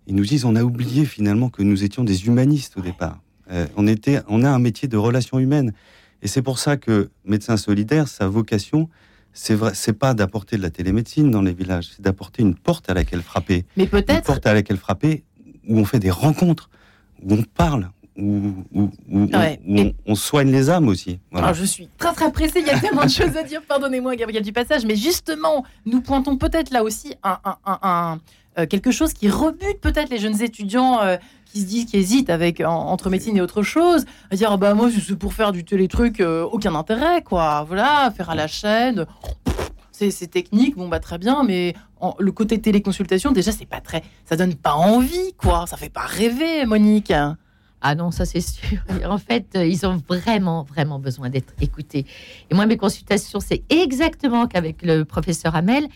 [0.06, 3.20] Ils nous disent on a oublié finalement que nous étions des humanistes au départ.
[3.76, 5.72] on, était, on a un métier de relations humaines.
[6.22, 8.88] Et c'est pour ça que médecin solidaire, sa vocation,
[9.34, 12.88] c'est vrai, c'est pas d'apporter de la télémédecine dans les villages, c'est d'apporter une porte
[12.88, 13.66] à laquelle frapper.
[13.76, 14.16] Mais peut-être.
[14.16, 15.24] Une porte à laquelle frapper
[15.68, 16.70] où on fait des rencontres,
[17.22, 18.52] où on parle, où,
[20.06, 21.18] on, soigne les âmes aussi.
[21.34, 24.14] Alors, je suis très très pressé, il y a tellement de choses à dire, pardonnez-moi
[24.14, 28.20] Gabriel du passage, mais justement, nous pointons peut-être là aussi un,
[28.58, 32.30] euh, quelque chose qui rebute peut-être les jeunes étudiants euh, qui se disent, qui hésitent
[32.30, 35.64] avec entre médecine et autre chose, à dire ah bah moi c'est pour faire du
[35.64, 37.64] télétruc, euh, aucun intérêt quoi.
[37.66, 39.06] Voilà, faire à la chaîne,
[39.90, 41.74] c'est technique, bon bah très bien, mais
[42.18, 46.06] le côté téléconsultation déjà c'est pas très, ça donne pas envie quoi, ça fait pas
[46.06, 47.12] rêver Monique.
[47.86, 48.78] Ah non, ça c'est sûr.
[49.04, 52.06] En fait, ils ont vraiment, vraiment besoin d'être écoutés.
[52.50, 55.86] Et moi, mes consultations, c'est exactement qu'avec le professeur Hamel,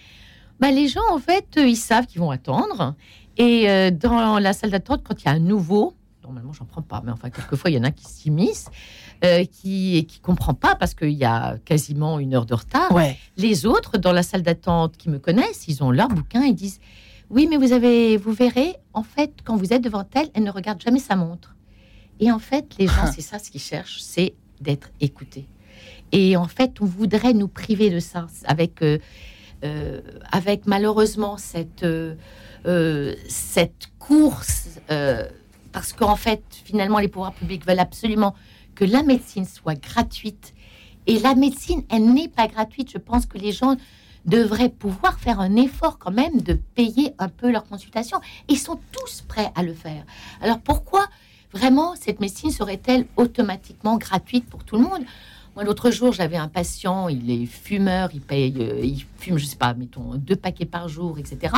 [0.61, 2.95] bah, les gens, en fait, euh, ils savent qu'ils vont attendre.
[3.37, 5.95] Et euh, dans la salle d'attente, quand il y a un nouveau,
[6.25, 8.71] normalement, j'en prends pas, mais enfin, quelquefois, il y en a qui s'immiscent,
[9.25, 12.93] euh, qui qui comprend pas parce qu'il y a quasiment une heure de retard.
[13.37, 16.81] Les autres, dans la salle d'attente, qui me connaissent, ils ont leur bouquin, ils disent
[17.31, 20.51] oui, mais vous avez, vous verrez, en fait, quand vous êtes devant elle, elle ne
[20.51, 21.57] regarde jamais sa montre.
[22.21, 25.47] Et en fait, les gens, c'est ça ce qu'ils cherchent, c'est d'être écoutés.
[26.11, 28.99] Et en fait, on voudrait nous priver de ça avec, euh,
[30.31, 34.81] avec malheureusement cette, euh, cette course,
[35.73, 38.35] parce qu'en fait, finalement, les pouvoirs publics veulent absolument
[38.75, 40.55] que la médecine soit gratuite.
[41.07, 42.91] Et la médecine, elle n'est pas gratuite.
[42.93, 43.77] Je pense que les gens
[44.25, 48.21] devraient pouvoir faire un effort quand même de payer un peu leur consultation.
[48.49, 50.05] Ils sont tous prêts à le faire.
[50.43, 51.09] Alors pourquoi
[51.53, 55.03] vraiment cette médecine serait-elle automatiquement gratuite pour tout le monde?
[55.55, 59.47] Moi, l'autre jour, j'avais un patient, il est fumeur, il paye, euh, il fume, je
[59.47, 61.55] sais pas, mettons, deux paquets par jour, etc.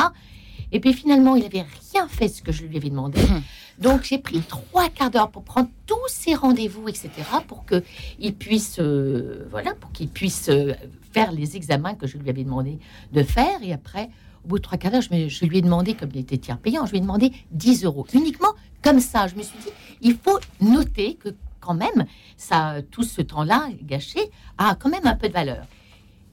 [0.71, 3.21] Et puis finalement, il avait rien fait ce que je lui avais demandé.
[3.21, 3.41] Hum.
[3.79, 7.09] Donc j'ai pris trois quarts d'heure pour prendre tous ses rendez-vous, etc.,
[7.47, 7.83] pour que
[8.19, 10.73] il puisse, euh, voilà, pour qu'il puisse euh,
[11.11, 12.79] faire les examens que je lui avais demandé
[13.11, 13.61] de faire.
[13.63, 14.09] Et après,
[14.45, 16.57] au bout de trois quarts d'heure, je, je, lui ai demandé, comme il était tiers
[16.57, 18.05] payant, je lui ai demandé 10 euros.
[18.13, 19.69] Uniquement comme ça, je me suis dit,
[20.01, 21.29] il faut noter que
[21.61, 24.19] quand même, ça, tout ce temps-là gâché
[24.57, 25.65] a quand même un peu de valeur.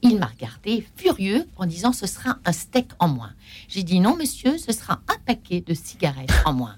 [0.01, 3.33] Il m'a regardé furieux en disant ce sera un steak en moins.
[3.67, 6.75] J'ai dit non monsieur, ce sera un paquet de cigarettes en moins.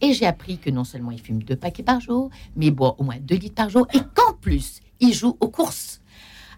[0.00, 2.94] Et j'ai appris que non seulement il fume deux paquets par jour, mais il boit
[2.98, 6.00] au moins deux litres par jour et qu'en plus il joue aux courses.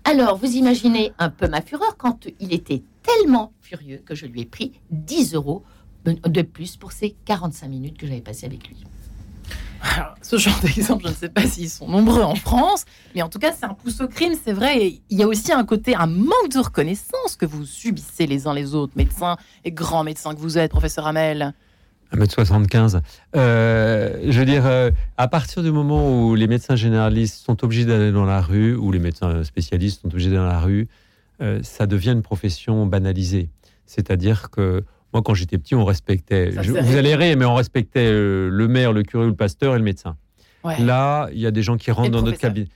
[0.04, 4.42] Alors vous imaginez un peu ma fureur quand il était tellement furieux que je lui
[4.42, 5.62] ai pris 10 euros
[6.04, 8.84] de plus pour ces 45 minutes que j'avais passées avec lui.
[10.22, 13.38] Ce genre d'exemple, je ne sais pas s'ils sont nombreux en France, mais en tout
[13.38, 15.00] cas, c'est un pouce au crime, c'est vrai.
[15.10, 18.54] il y a aussi un côté, un manque de reconnaissance que vous subissez les uns
[18.54, 21.54] les autres, médecins et grands médecins que vous êtes, professeur Hamel.
[22.14, 23.00] 1m75.
[23.36, 27.84] Euh, je veux dire, euh, à partir du moment où les médecins généralistes sont obligés
[27.84, 30.88] d'aller dans la rue, ou les médecins spécialistes sont obligés d'aller dans la rue,
[31.40, 33.48] euh, ça devient une profession banalisée.
[33.86, 36.50] C'est-à-dire que moi, quand j'étais petit, on respectait.
[36.50, 39.84] vous allez rire, mais on respectait euh, le maire, le curé, le pasteur et le
[39.84, 40.16] médecin.
[40.64, 42.68] Là, il y a des gens qui rentrent dans notre cabinet.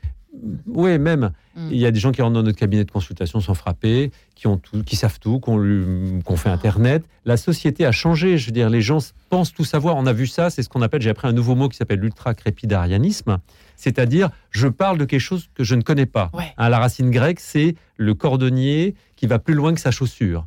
[0.66, 1.30] Oui, même.
[1.54, 1.68] Hmm.
[1.70, 4.48] Il y a des gens qui rentrent dans notre cabinet de consultation sans frapper, qui,
[4.48, 7.04] ont tout, qui savent tout, qu'on fait Internet.
[7.24, 8.36] La société a changé.
[8.36, 8.98] Je veux dire, les gens
[9.30, 9.96] pensent tout savoir.
[9.96, 10.50] On a vu ça.
[10.50, 13.38] C'est ce qu'on appelle, j'ai appris un nouveau mot qui s'appelle l'ultra-crépidarianisme.
[13.76, 16.30] C'est-à-dire, je parle de quelque chose que je ne connais pas.
[16.56, 20.46] Hein, la racine grecque, c'est le cordonnier qui va plus loin que sa chaussure.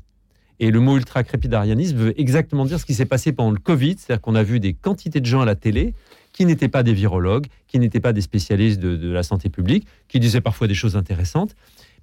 [0.60, 4.22] Et le mot ultra-crépidarianisme veut exactement dire ce qui s'est passé pendant le Covid, c'est-à-dire
[4.22, 5.94] qu'on a vu des quantités de gens à la télé
[6.34, 10.20] qui n'étaient pas des virologues, qui n'étaient pas des spécialistes de, la santé publique, qui
[10.20, 11.56] disaient parfois des choses intéressantes.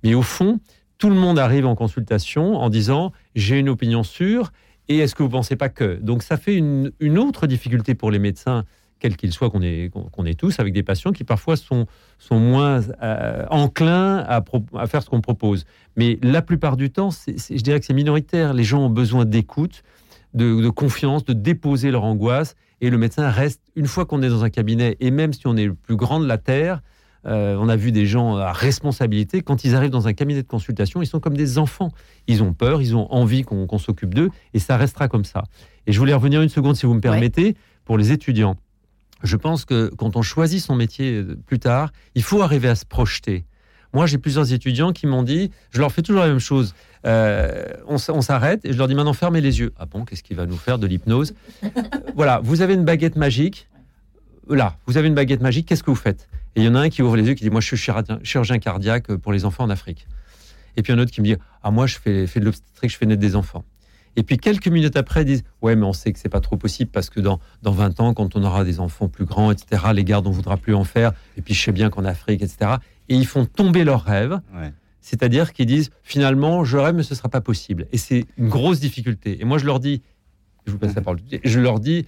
[0.02, 0.60] Mais au fond,
[0.98, 4.52] tout le monde arrive en consultation en disant j'ai une opinion sûre
[4.88, 5.98] et est-ce que vous ne pensez pas que?
[6.00, 8.64] Donc ça fait une, une autre difficulté pour les médecins
[8.98, 11.87] quel qu'il soit qu'on est, qu'on est tous, avec des patients qui parfois sont,
[12.18, 14.42] sont moins euh, enclins à,
[14.76, 15.64] à, faire ce qu'on propose.
[15.96, 18.54] Mais la plupart du temps, je dirais que c'est minoritaire.
[18.54, 19.83] Les gens ont besoin d'écoute,
[20.33, 22.57] de, confiance, de déposer leur angoisse.
[22.80, 25.57] Et le médecin reste, une fois qu'on est dans un cabinet, et même si on
[25.57, 26.80] est le plus grand de la Terre,
[27.26, 30.48] euh, on a vu des gens à responsabilité, quand ils arrivent dans un cabinet de
[30.48, 31.90] consultation, ils sont comme des enfants.
[32.26, 35.44] Ils ont peur, ils ont envie qu'on s'occupe d'eux, et ça restera comme ça.
[35.87, 38.57] Et je voulais revenir une seconde, si vous me permettez, pour les étudiants
[39.24, 42.74] je pense que quand on choisit son métier euh, plus tard, il faut arriver à
[42.74, 43.44] se projeter.
[43.92, 46.74] Moi, j'ai plusieurs étudiants qui m'ont dit, je leur fais toujours la même chose.
[47.06, 49.72] Euh, on, s'arrête et je leur dis maintenant fermez les yeux.
[49.78, 51.34] Ah bon, qu'est-ce qu'il va nous faire de l'hypnose?
[52.16, 53.68] Voilà, vous avez une baguette magique.
[54.48, 55.66] Là, vous avez une baguette magique.
[55.66, 56.28] Qu'est-ce que vous faites?
[56.56, 57.92] Et il y en a un qui ouvre les yeux qui dit moi je suis
[58.22, 60.06] chirurgien cardiaque pour les enfants en Afrique.
[60.76, 62.96] Et puis un autre qui me dit ah moi je fais, fais de l'obstétrique, je
[62.96, 63.64] fais naître des enfants.
[64.16, 66.57] Et puis quelques minutes après, ils disent Ouais, mais on sait que c'est pas trop
[66.57, 69.83] possible parce que dans, dans 20 ans, quand on aura des enfants plus grands, etc.,
[69.92, 71.12] les gardes, on voudra plus en faire.
[71.37, 72.77] Et puis je sais bien qu'en Afrique, etc.
[73.09, 74.40] Et ils font tomber leurs rêves.
[75.00, 77.87] C'est-à-dire qu'ils disent Finalement, je rêve, mais ce sera pas possible.
[77.92, 79.40] Et c'est une grosse difficulté.
[79.40, 80.03] Et moi, je leur dis
[80.66, 81.20] Je vous passe la parole.
[81.44, 82.07] Je leur dis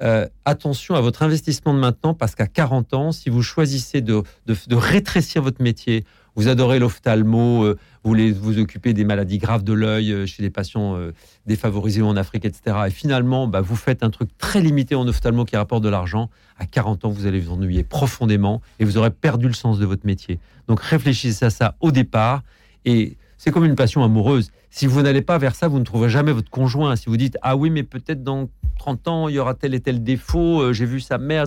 [0.00, 4.22] euh, attention à votre investissement de maintenant parce qu'à 40 ans, si vous choisissez de,
[4.46, 6.04] de, de rétrécir votre métier
[6.38, 10.40] vous adorez l'ophtalmo, euh, vous voulez vous occuper des maladies graves de l'œil euh, chez
[10.40, 11.10] les patients euh,
[11.46, 12.76] défavorisés en Afrique, etc.
[12.86, 16.30] Et finalement, bah, vous faites un truc très limité en ophtalmo qui rapporte de l'argent.
[16.56, 19.84] À 40 ans, vous allez vous ennuyer profondément et vous aurez perdu le sens de
[19.84, 20.38] votre métier.
[20.68, 22.44] Donc réfléchissez à ça au départ
[22.84, 24.50] et c'est comme une passion amoureuse.
[24.68, 26.94] Si vous n'allez pas vers ça, vous ne trouverez jamais votre conjoint.
[26.96, 29.80] Si vous dites ah oui, mais peut-être dans 30 ans, il y aura tel et
[29.80, 31.44] tel défaut, euh, j'ai vu sa mère,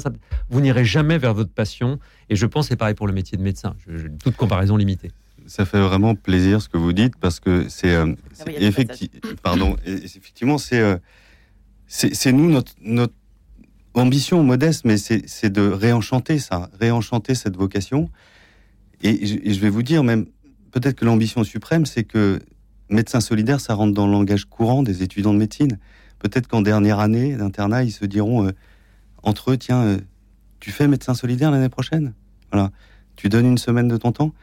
[0.49, 1.99] vous n'irez jamais vers votre passion.
[2.30, 3.75] Et je pense c'est pareil pour le métier de médecin.
[3.88, 5.12] Je, toute comparaison limitée.
[5.47, 8.45] Ça fait vraiment plaisir ce que vous dites parce que c'est euh, ah
[9.43, 10.97] pardon, effectivement c'est euh,
[11.88, 13.13] c'est nous notre, notre
[13.93, 18.10] ambition modeste, mais c'est de réenchanter ça, réenchanter cette vocation.
[19.04, 20.27] Et je vais vous dire même
[20.71, 22.39] peut-être que l'ambition suprême, c'est que
[22.89, 25.77] médecin solidaire, ça rentre dans le langage courant des étudiants de médecine.
[26.19, 28.51] Peut-être qu'en dernière année d'internat, ils se diront euh,
[29.23, 29.97] entre eux, tiens, euh,
[30.60, 32.13] tu fais médecin solidaire l'année prochaine?
[32.51, 32.71] Voilà,
[33.15, 34.34] tu donnes une semaine de ton temps?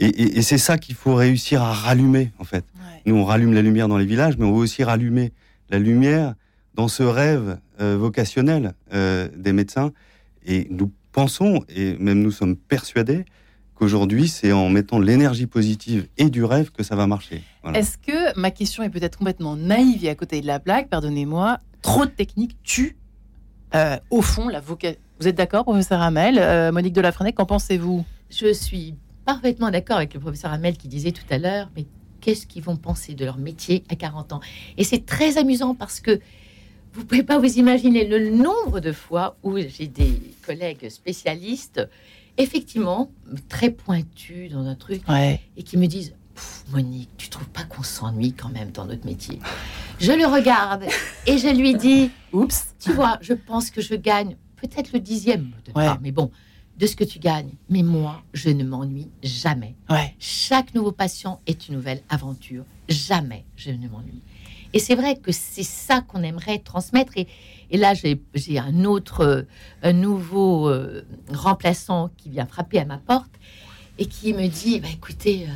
[0.00, 2.64] Et, c'est ça qu'il faut réussir à rallumer, en fait.
[3.04, 5.32] Nous, on rallume la lumière dans les villages, mais on veut aussi rallumer
[5.70, 6.34] la lumière
[6.74, 9.90] dans ce rêve euh, vocationnel des médecins.
[10.46, 13.24] Et nous pensons, et même nous sommes persuadés,
[13.78, 17.42] qu'aujourd'hui, c'est en mettant l'énergie positive et du rêve que ça va marcher.
[17.74, 21.58] Est-ce que ma question est peut-être complètement naïve et à côté de la plaque Pardonnez-moi.
[21.82, 22.96] Trop de techniques tue,
[23.74, 24.98] euh, au fond, la vocation.
[25.20, 28.04] Vous êtes d'accord, professeur Hamel Monique Delafrenay, qu'en pensez-vous?
[28.30, 31.86] Je suis parfaitement d'accord avec le professeur Hamel qui disait tout à l'heure, mais
[32.20, 34.40] qu'est-ce qu'ils vont penser de leur métier à 40 ans?
[34.76, 36.20] Et c'est très amusant parce que
[36.94, 41.86] vous pouvez pas vous imaginer le nombre de fois où j'ai des collègues spécialistes,
[42.38, 43.10] effectivement,
[43.48, 45.02] très pointus dans un truc,
[45.56, 46.14] et qui me disent
[46.70, 49.40] Monique, tu trouves pas qu'on s'ennuie quand même dans notre métier?
[49.98, 50.84] Je le regarde
[51.26, 55.50] et je lui dis Oups, tu vois, je pense que je gagne peut-être le dixième,
[56.00, 56.30] mais bon,
[56.78, 57.54] de ce que tu gagnes.
[57.68, 59.74] Mais moi, je ne m'ennuie jamais.
[60.20, 62.64] Chaque nouveau patient est une nouvelle aventure.
[62.88, 64.22] Jamais je ne m'ennuie.
[64.72, 67.12] Et c'est vrai que c'est ça qu'on aimerait transmettre.
[67.16, 67.26] Et,
[67.76, 69.46] là, j'ai un autre,
[69.82, 73.30] un nouveau euh, remplaçant qui vient frapper à ma porte
[73.98, 75.52] et qui me dit bah, écoutez, euh,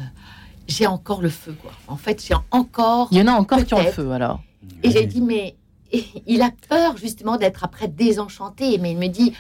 [0.67, 1.55] j'ai encore le feu.
[1.61, 1.73] Quoi.
[1.89, 3.09] En fait, j'ai encore.
[3.11, 4.41] Il y en a encore qui ont le feu alors.
[4.83, 5.57] Et j'ai dit mais
[6.27, 8.79] il a peur justement d'être après désenchanté.
[8.79, 9.35] Mais il me dit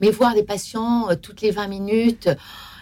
[0.00, 2.28] mais voir des patients euh, toutes les 20 minutes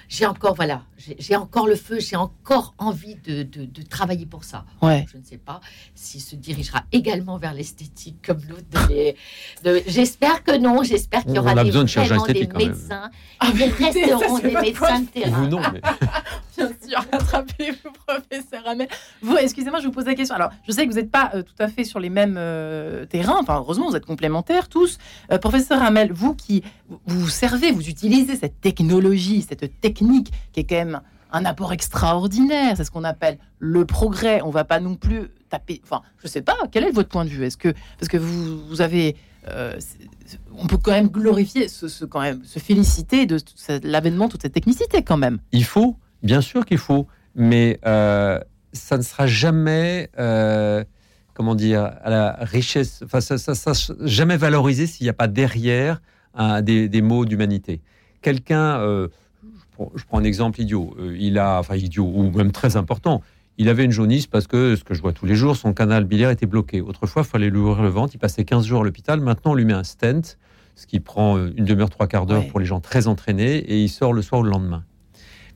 [0.09, 4.65] j'ai encore, voilà, j'ai encore le feu, j'ai encore envie de, de, travailler pour ça.
[4.83, 5.07] Ouais.
[5.13, 5.61] Je ne sais pas
[5.95, 9.83] s'il se dirigera également vers l'esthétique comme l'autre.
[9.87, 13.11] J'espère que non, j'espère qu'il y aura des, vraiment des médecins.
[13.41, 15.43] Ah, mais resteront des médecins de terrain.
[15.43, 15.81] Vous non, mais...
[16.57, 18.89] Bien sûr, rattrapez-vous, professeur Hamel.
[19.23, 20.35] Vous, excusez-moi, je vous pose la question.
[20.35, 23.07] Alors, je sais que vous n'êtes pas euh, tout à fait sur les mêmes euh,
[23.07, 23.39] terrains.
[23.41, 24.99] Enfin, heureusement, vous êtes complémentaires tous.
[25.31, 26.65] Euh, professeur Hamel, vous qui
[27.07, 30.88] vous servez, vous utilisez cette technologie, cette technique qui est quand même
[31.33, 32.77] un apport extraordinaire.
[32.77, 34.41] C'est ce qu'on appelle le progrès.
[34.43, 35.81] On va pas non plus taper.
[35.85, 36.57] Enfin, je sais pas.
[36.71, 37.45] Quel est votre point de vue?
[37.45, 39.17] Est-ce que parce que vous, avez
[40.59, 43.39] on peut quand même glorifier, se, quand même, se féliciter de
[43.83, 45.39] l'avènement de toute cette technicité quand même.
[45.53, 48.41] Il faut, Bien sûr qu'il faut, mais euh,
[48.73, 50.85] ça ne sera jamais, euh,
[51.35, 55.29] comment dire, à la richesse, enfin, ça, ça, ça jamais valorisé s'il n'y a pas
[55.29, 56.01] derrière
[56.63, 57.83] des, mots d'humanité.
[58.21, 59.09] Quelqu'un, euh,
[59.95, 63.23] je, prends, un exemple idiot, il a, enfin idiot, ou même très important,
[63.57, 66.05] il avait une jaunisse parce que, ce que je vois tous les jours, son canal
[66.05, 66.81] biliaire était bloqué.
[66.81, 69.55] Autrefois, il fallait lui ouvrir le ventre, il passait 15 jours à l'hôpital, maintenant on
[69.55, 70.39] lui met un stent,
[70.77, 73.89] ce qui prend une demi-heure, trois quarts d'heure pour les gens très entraînés, et il
[73.89, 74.85] sort le soir ou le lendemain.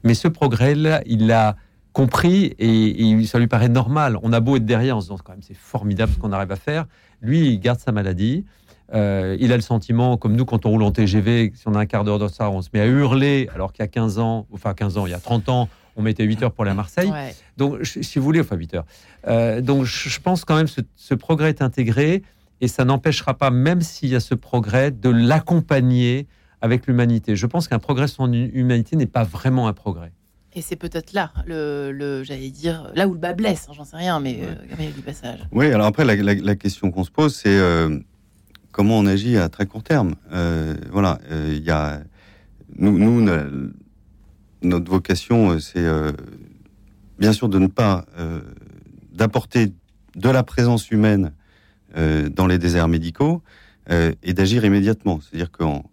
[0.05, 1.57] Mais ce progrès-là, il l'a
[1.93, 4.19] compris et, ça lui paraît normal.
[4.23, 6.51] On a beau être derrière en se disant quand même c'est formidable ce qu'on arrive
[6.51, 6.87] à faire.
[7.21, 8.45] Lui, il garde sa maladie.
[8.95, 11.81] Euh, il a le sentiment, comme nous, quand on roule en TGV, si on a
[11.81, 14.19] un quart d'heure de ça, on se met à hurler, alors qu'il y a 15
[14.19, 16.73] ans, enfin 15 ans, il y a 30 ans, on mettait 8 heures pour aller
[16.73, 17.11] à Marseille.
[17.57, 18.85] Donc, si vous voulez, enfin 8 heures.
[19.29, 22.23] Euh, donc, je pense quand même que ce progrès est intégré
[22.61, 26.27] et ça n'empêchera pas, même s'il y a ce progrès, de l'accompagner
[26.61, 27.35] avec l'humanité.
[27.35, 30.13] Je pense qu'un progrès sans humanité n'est pas vraiment un progrès.
[30.55, 33.97] Et c'est peut-être là, le, j'allais dire, là où le bas blesse, hein, j'en sais
[33.97, 35.41] rien, mais euh, du passage.
[35.51, 37.99] Oui, alors après, la, question qu'on se pose, c'est euh,
[38.73, 40.15] comment on agit à très court terme.
[40.33, 42.03] Euh, voilà, il y a.
[42.77, 43.21] Nous,
[44.63, 45.87] notre vocation, c'est
[47.19, 48.07] bien sûr de ne pas.
[49.13, 49.73] d'apporter
[50.17, 51.33] de la présence humaine
[51.95, 53.43] dans les déserts médicaux
[53.91, 55.21] et d'agir immédiatement.
[55.21, 55.85] C'est-à-dire qu'en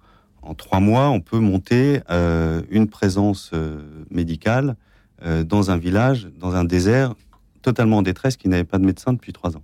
[0.41, 4.75] en trois mois, on peut monter euh, une présence euh, médicale
[5.23, 7.13] euh, dans un village, dans un désert
[7.61, 9.63] totalement en détresse qui n'avait pas de médecin depuis trois ans.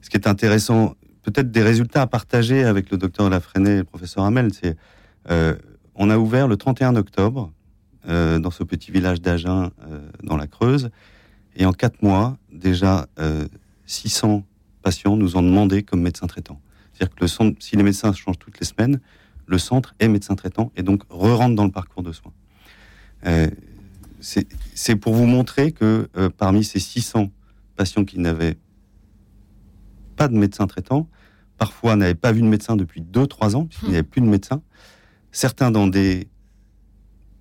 [0.00, 3.84] Ce qui est intéressant, peut-être des résultats à partager avec le docteur Lafrenet et le
[3.84, 4.76] professeur Hamel, c'est
[5.94, 7.52] on a ouvert le 31 octobre
[8.06, 9.70] dans ce petit village d'Agen
[10.24, 10.90] dans la Creuse,
[11.54, 13.06] et en quatre mois, déjà
[13.86, 14.44] 600
[14.82, 16.60] patients nous ont demandé comme médecin traitant.
[16.92, 17.26] C'est-à-dire que
[17.60, 19.00] si les médecins changent toutes les semaines,
[19.46, 22.32] le centre est médecin traitant et donc re-rentre dans le parcours de soins.
[23.26, 23.48] Euh,
[24.20, 27.30] c'est pour vous montrer que euh, parmi ces 600
[27.76, 28.56] patients qui n'avaient
[30.16, 31.08] pas de médecin traitant,
[31.58, 34.62] parfois n'avaient pas vu de médecin depuis 2-3 ans, puisqu'il n'y avait plus de médecin,
[35.30, 36.28] certains dans des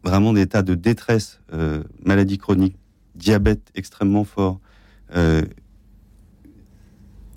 [0.03, 2.75] vraiment des états de détresse, euh, maladie chronique,
[3.15, 4.59] diabète extrêmement fort,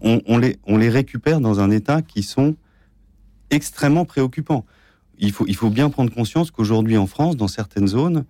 [0.05, 2.57] on, les, on les récupère dans un état qui sont
[3.51, 4.64] extrêmement préoccupant.
[5.18, 8.24] Il faut, il faut bien prendre conscience qu'aujourd'hui en France, dans certaines zones,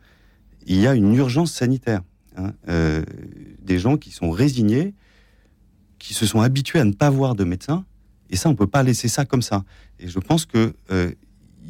[0.67, 2.03] il y a une urgence sanitaire.
[2.37, 2.53] Hein.
[2.69, 3.03] Euh,
[3.63, 4.95] des gens qui sont résignés,
[6.05, 7.87] qui se sont habitués à ne pas voir de médecin,
[8.29, 9.65] et ça, on peut pas laisser ça comme ça.
[9.99, 11.11] Et je pense que euh,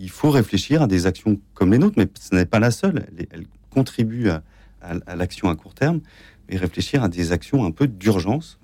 [0.09, 3.07] faut réfléchir à des actions comme les nôtres, mais ce n'est pas la seule.
[3.31, 4.43] Elle, contribue à,
[4.81, 6.01] à l'action à court terme,
[6.49, 8.59] mais réfléchir à des actions un peu d'urgence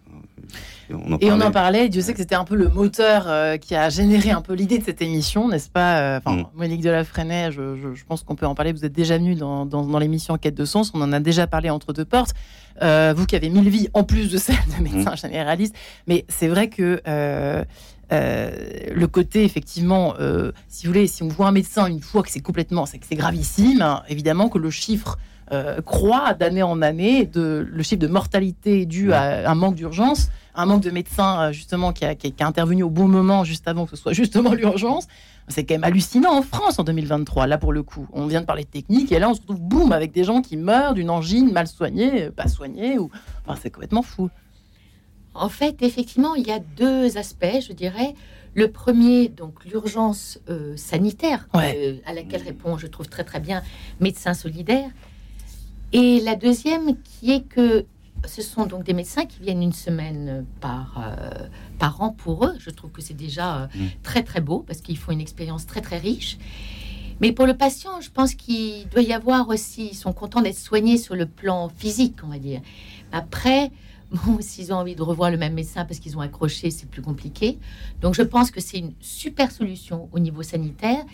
[1.20, 3.88] et on en parlait, Dieu sait que c'était un peu le moteur euh, qui a
[3.90, 6.46] généré un peu l'idée de cette émission, n'est-ce pas euh, Enfin, mm.
[6.54, 7.50] Monique de la je,
[7.94, 8.72] je, pense qu'on peut en parler.
[8.72, 11.70] Vous êtes déjà venu dans, dans, l'émission Quête de sens, on en a déjà parlé
[11.70, 12.34] entre deux portes.
[12.82, 15.16] Euh, vous qui avez mille vies en plus de celle de médecin mm.
[15.16, 15.74] généraliste,
[16.06, 17.00] mais c'est vrai que
[18.10, 20.14] le côté effectivement,
[20.68, 23.06] si vous voulez, si on voit un médecin une fois que c'est complètement, c'est que
[23.08, 25.18] c'est gravissime, hein, évidemment que le chiffre
[25.84, 30.66] croît d'année en année, de, le chiffre de mortalité dû à un manque d'urgence un
[30.66, 33.96] manque de médecins euh, justement qui a, intervenu au bon moment juste avant que ce
[33.96, 35.06] soit justement l'urgence.
[35.48, 38.06] C'est quand même hallucinant en France en 2023, là pour le coup.
[38.12, 40.42] On vient de parler de technique et là on se retrouve boum avec des gens
[40.42, 42.98] qui meurent d'une angine mal soignée, euh, pas soignée.
[42.98, 43.10] Ou...
[43.44, 44.30] Enfin, c'est complètement fou.
[45.32, 48.14] En fait, effectivement, il y a deux aspects, je dirais.
[48.54, 53.62] Le premier, donc l'urgence euh, sanitaire, à laquelle répond, je trouve très très bien,
[54.00, 54.90] Médecins solidaires.
[55.92, 57.84] Et la deuxième, qui est que
[58.26, 62.54] ce sont donc des médecins qui viennent une semaine par, euh, par an pour eux.
[62.58, 63.86] Je trouve que c'est déjà euh, mm.
[64.02, 66.38] très très beau parce qu'ils font une expérience très très riche.
[67.20, 70.58] Mais pour le patient, je pense qu'il doit y avoir aussi, ils sont contents d'être
[70.58, 72.60] soignés sur le plan physique, on va dire.
[73.12, 73.70] Après,
[74.10, 77.02] bon, s'ils ont envie de revoir le même médecin parce qu'ils ont accroché, c'est plus
[77.02, 77.58] compliqué.
[78.00, 81.04] Donc je pense que c'est une super solution au niveau sanitaire.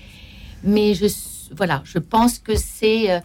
[0.63, 1.07] Mais je,
[1.55, 3.21] voilà, je pense que c'est, euh,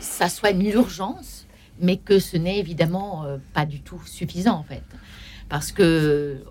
[0.00, 1.46] ça soigne l'urgence
[1.80, 4.82] mais que ce n'est évidemment euh, pas du tout suffisant en fait.
[5.48, 6.44] Parce que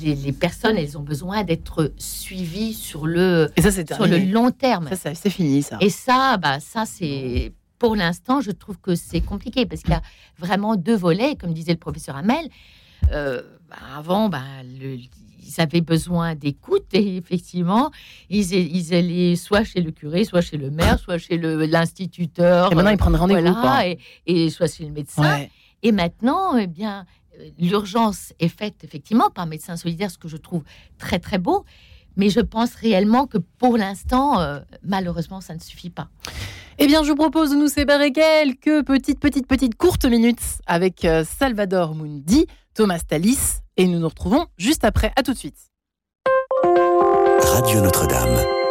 [0.00, 4.88] les, personnes, elles ont besoin d'être suivies sur le, et ça, sur le long terme.
[4.94, 5.78] Ça, c'est fini, ça.
[5.80, 9.96] Et ça, bah, ça c'est pour l'instant, je trouve que c'est compliqué parce qu'il y
[9.96, 10.02] a
[10.38, 12.48] vraiment deux volets, comme disait le professeur Hamel.
[13.12, 14.98] Euh, bah, avant, bah, le,
[15.46, 17.90] ils avaient besoin d'écoute et effectivement,
[18.30, 22.72] ils, ils, allaient soit chez le curé, soit chez le maire, soit chez l'instituteur.
[22.72, 23.54] Et maintenant, ils prennent rendez-vous.
[24.26, 25.46] et, soit chez le médecin.
[25.82, 27.06] Et maintenant, eh bien,
[27.58, 30.62] l'urgence est faite effectivement par médecin solidaire, ce que je trouve
[30.98, 31.64] très très beau.
[32.16, 36.08] Mais je pense réellement que pour l'instant, euh, malheureusement, ça ne suffit pas.
[36.78, 41.04] Eh bien, je vous propose de nous séparer quelques petites, petites, petites courtes minutes avec
[41.04, 45.12] euh, Salvador Mundi, Thomas Talis, et nous nous retrouvons juste après.
[45.16, 45.56] À tout de suite.
[47.40, 48.63] Radio Notre-Dame.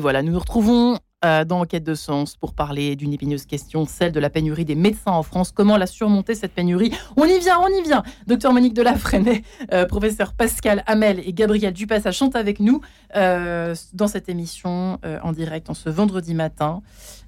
[0.00, 3.84] Et voilà, nous nous retrouvons euh, dans Enquête de sens pour parler d'une épineuse question,
[3.84, 5.52] celle de la pénurie des médecins en France.
[5.54, 6.90] Comment la surmonter cette pénurie?
[7.18, 8.02] On y vient, on y vient.
[8.26, 9.42] Docteur Monique Delafrenet,
[9.74, 12.80] euh, professeur Pascal Hamel et Gabriel Dupassage sont avec nous
[13.14, 16.80] euh, dans cette émission en direct en ce vendredi matin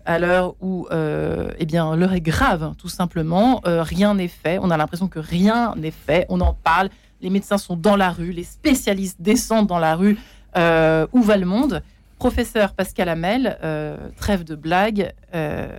[0.07, 4.79] à l'heure où eh bien l'heure est grave tout simplement rien n'est fait on a
[4.79, 6.89] l'impression que rien n'est fait on en parle
[7.20, 10.16] les médecins sont dans la rue les spécialistes descendent dans la rue
[10.57, 11.83] où va le monde?
[12.23, 15.12] Professeur Pascal Hamel, euh, trêve de blague.
[15.35, 15.77] Euh,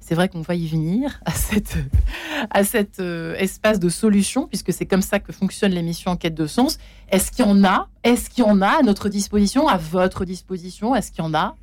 [0.00, 1.76] c'est vrai qu'on va y venir à, cette,
[2.48, 6.46] à cet euh, espace de solution, puisque c'est comme ça que fonctionne l'émission Enquête de
[6.46, 6.78] sens.
[7.10, 10.24] Est-ce qu'il y en a Est-ce qu'il y en a à notre disposition, à votre
[10.24, 11.56] disposition Est-ce qu'il y en a?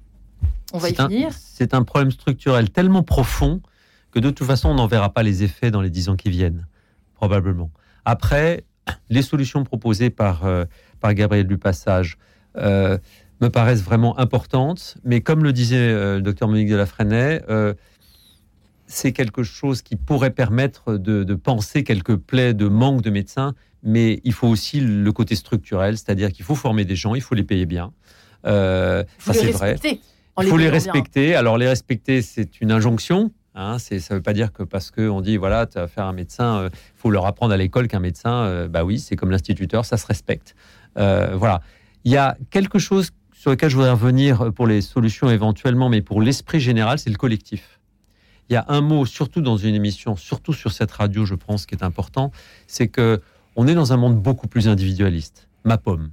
[0.74, 1.32] On va y venir.
[1.34, 3.62] C'est un problème structurel tellement profond
[4.12, 6.30] que de toute façon, on n'en verra pas les effets dans les dix ans qui
[6.30, 6.68] viennent,
[7.16, 7.72] probablement.
[8.06, 8.64] Après,
[9.10, 10.44] les solutions proposées par,
[11.00, 12.20] par Gabriel Dupassage,
[13.42, 14.98] me paraissent vraiment importantes.
[15.04, 16.86] Mais comme le disait euh, le docteur Monique de la
[17.50, 17.74] euh,
[18.88, 24.20] c'est quelque chose qui pourrait permettre de, penser quelques plaies de manque de médecins, mais
[24.24, 27.44] il faut aussi le côté structurel, c'est-à-dire qu'il faut former des gens, il faut les
[27.44, 27.94] payer bien.
[28.46, 29.76] Euh, ça, c'est vrai.
[30.42, 31.36] Il faut les respecter.
[31.36, 33.32] Alors, les respecter, c'est une injonction.
[33.56, 36.14] Hein, ça ne veut pas dire que parce qu'on dit, voilà, tu vas faire un
[36.14, 39.98] médecin, il faut leur apprendre à l'école qu'un médecin, bah oui, c'est comme l'instituteur, ça
[39.98, 40.56] se respecte.
[40.96, 41.62] voilà.
[42.06, 46.02] Il y a quelque chose sur lequel je voudrais revenir pour les solutions éventuellement, mais
[46.02, 47.80] pour l'esprit général, c'est le collectif.
[48.50, 51.66] Il y a un mot, surtout dans une émission, surtout sur cette radio, je pense,
[51.66, 52.32] qui est important,
[52.68, 53.22] c'est que
[53.56, 55.48] on est dans un monde beaucoup plus individualiste.
[55.64, 56.10] Ma pomme.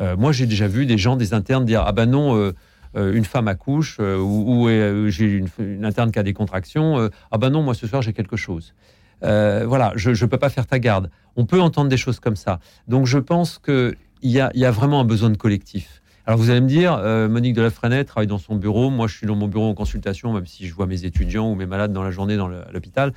[0.00, 2.34] Euh, moi, j'ai déjà vu des gens, des internes dire ah ben non.
[2.34, 2.54] Euh,
[2.96, 4.68] euh, une femme accouche ou,
[5.08, 8.36] j'ai une, interne qui a des contractions, ah ben non, moi ce soir j'ai quelque
[8.36, 8.72] chose.
[9.20, 11.10] voilà, je ne peux pas faire ta garde.
[11.34, 12.60] On peut entendre des choses comme ça.
[12.86, 16.02] Donc je pense qu'il y a, y a vraiment un besoin de collectif.
[16.26, 19.06] Alors vous allez me dire, euh, Monique de la Frenette travaille dans son bureau, moi
[19.08, 21.66] je suis dans mon bureau en consultation, même si je vois mes étudiants ou mes
[21.66, 23.12] malades dans la journée dans l'hôpital.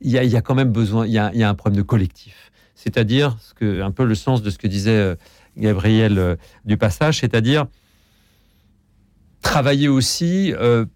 [0.00, 2.50] Il y, a, quand même besoin, il y a, un problème de collectif.
[2.74, 5.14] C'est-à-dire, un peu le sens de ce que disait euh,
[5.56, 7.66] Gabriel euh, du passage, c'est-à-dire
[9.42, 10.52] travailler aussi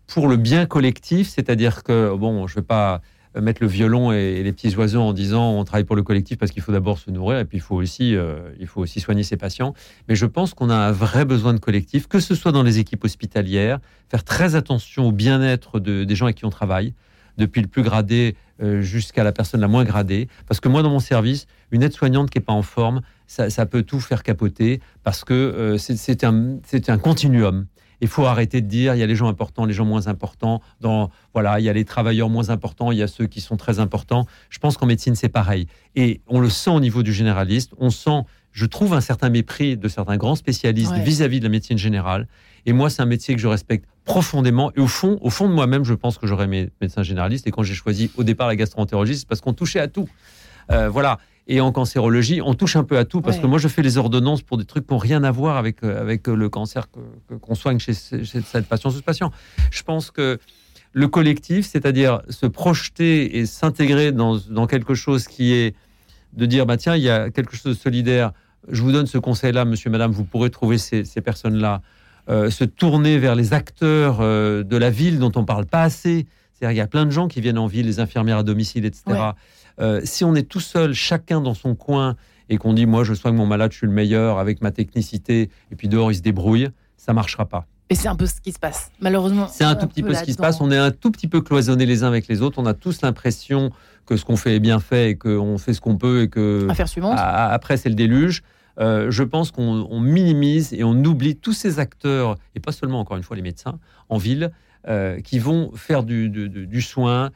[0.06, 3.00] pour le bien collectif, c'est-à-dire que, bon, je ne vais pas
[3.41, 6.53] mettre le violon et, les petits oiseaux en disant on travaille pour le collectif parce
[6.53, 9.22] qu'il faut d'abord se nourrir et puis il faut aussi, euh, il faut aussi soigner
[9.22, 9.74] ses patients.
[10.09, 12.78] Mais je pense qu'on a un vrai besoin de collectif, que ce soit dans les
[12.78, 13.78] équipes hospitalières,
[14.09, 16.95] faire très attention au bien-être de, des gens avec qui on travaille,
[17.39, 20.28] depuis le plus gradé euh, jusqu'à la personne la moins gradée.
[20.47, 23.82] Parce que moi, dans mon service, une aide-soignante qui n'est pas en forme, ça, peut
[23.82, 26.59] tout faire capoter parce que euh, c'est un,
[26.89, 27.66] un continuum.
[28.01, 30.61] Il faut arrêter de dire il y a les gens importants, les gens moins importants.
[30.80, 33.57] Dans voilà, il y a les travailleurs moins importants, il y a ceux qui sont
[33.57, 34.26] très importants.
[34.51, 35.66] Je pense qu'en médecine c'est pareil.
[35.94, 37.72] Et on le sent au niveau du généraliste.
[37.78, 38.22] On sent,
[38.53, 42.26] je trouve un certain mépris de certains grands spécialistes vis-à-vis de la médecine générale.
[42.66, 44.72] Et moi, c'est un métier que je respecte profondément.
[44.76, 47.47] Et au fond, au fond de moi-même, je pense que j'aurais mes médecins généralistes.
[47.47, 50.09] Et quand j'ai choisi au départ la gastroentérologie, c'est parce qu'on touchait à tout.
[50.72, 51.18] Euh, voilà.
[51.49, 53.99] Et en cancérologie, on touche un peu à tout parce que moi, je fais les
[53.99, 56.88] ordonnances pour des trucs qui n'ont rien à voir avec, euh, avec le cancer
[57.40, 59.30] qu'on soigne chez, cette patient, ce patient.
[59.70, 60.38] Je pense que
[60.92, 65.76] le collectif, c'est-à-dire se projeter et s'intégrer dans, dans, quelque chose qui est
[66.32, 68.32] de dire, bah, tiens, il y a quelque chose de solidaire,
[68.68, 71.82] je vous donne ce conseil-là, monsieur, madame, vous pourrez trouver ces, ces personnes-là.
[72.28, 76.26] Euh, se tourner vers les acteurs euh, de la ville dont on parle pas assez.
[76.53, 78.84] C'est-à-dire il y a plein de gens qui viennent en ville, les infirmières à domicile,
[78.84, 79.05] etc.
[79.81, 82.16] Euh, si on est tout seul, chacun dans son coin,
[82.49, 85.51] et qu'on dit moi je soigne mon malade, je suis le meilleur avec ma technicité,
[85.70, 87.66] et puis dehors il se débrouille, ça marchera pas.
[87.89, 89.47] Et c'est un peu ce qui se passe, malheureusement.
[89.47, 90.61] C'est un tout petit peu ce qui se passe.
[90.61, 92.59] On est un tout petit peu cloisonnés les uns avec les autres.
[92.59, 93.70] On a tous l'impression
[94.07, 96.66] que ce qu'on fait est bien fait et qu'on fait ce qu'on peut et que.
[96.68, 97.14] Affaire suivante.
[97.16, 98.43] Après, c'est le déluge.
[98.79, 103.16] Euh, je pense qu'on minimise et on oublie tous ces acteurs, et pas seulement, encore
[103.16, 104.51] une fois, les médecins en ville,
[104.89, 107.31] euh, qui vont faire du, du, soin,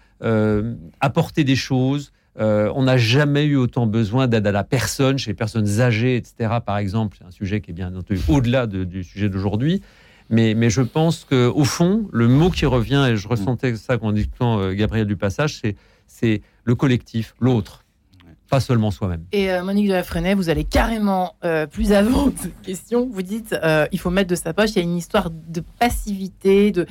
[1.01, 5.32] apporter des choses, euh, on n'a jamais eu autant besoin d'aide à la personne, chez
[5.32, 6.58] les personnes âgées, etc.
[6.64, 9.82] Par exemple, c'est un sujet qui est bien entendu au-delà du sujet d'aujourd'hui.
[10.32, 14.12] Mais, mais, je pense qu'au fond, le mot qui revient, et je ressentais ça en
[14.12, 15.60] dictant euh, Gabriel du Passage,
[16.06, 17.84] c'est le collectif, l'autre,
[18.48, 19.24] pas seulement soi-même.
[19.32, 21.34] Et euh, Monique de la Freinet, vous allez carrément
[21.72, 23.08] plus avant de question.
[23.10, 23.56] Vous dites,
[23.90, 24.70] il faut mettre de sa poche.
[24.70, 26.86] Il y a une histoire de passivité, de.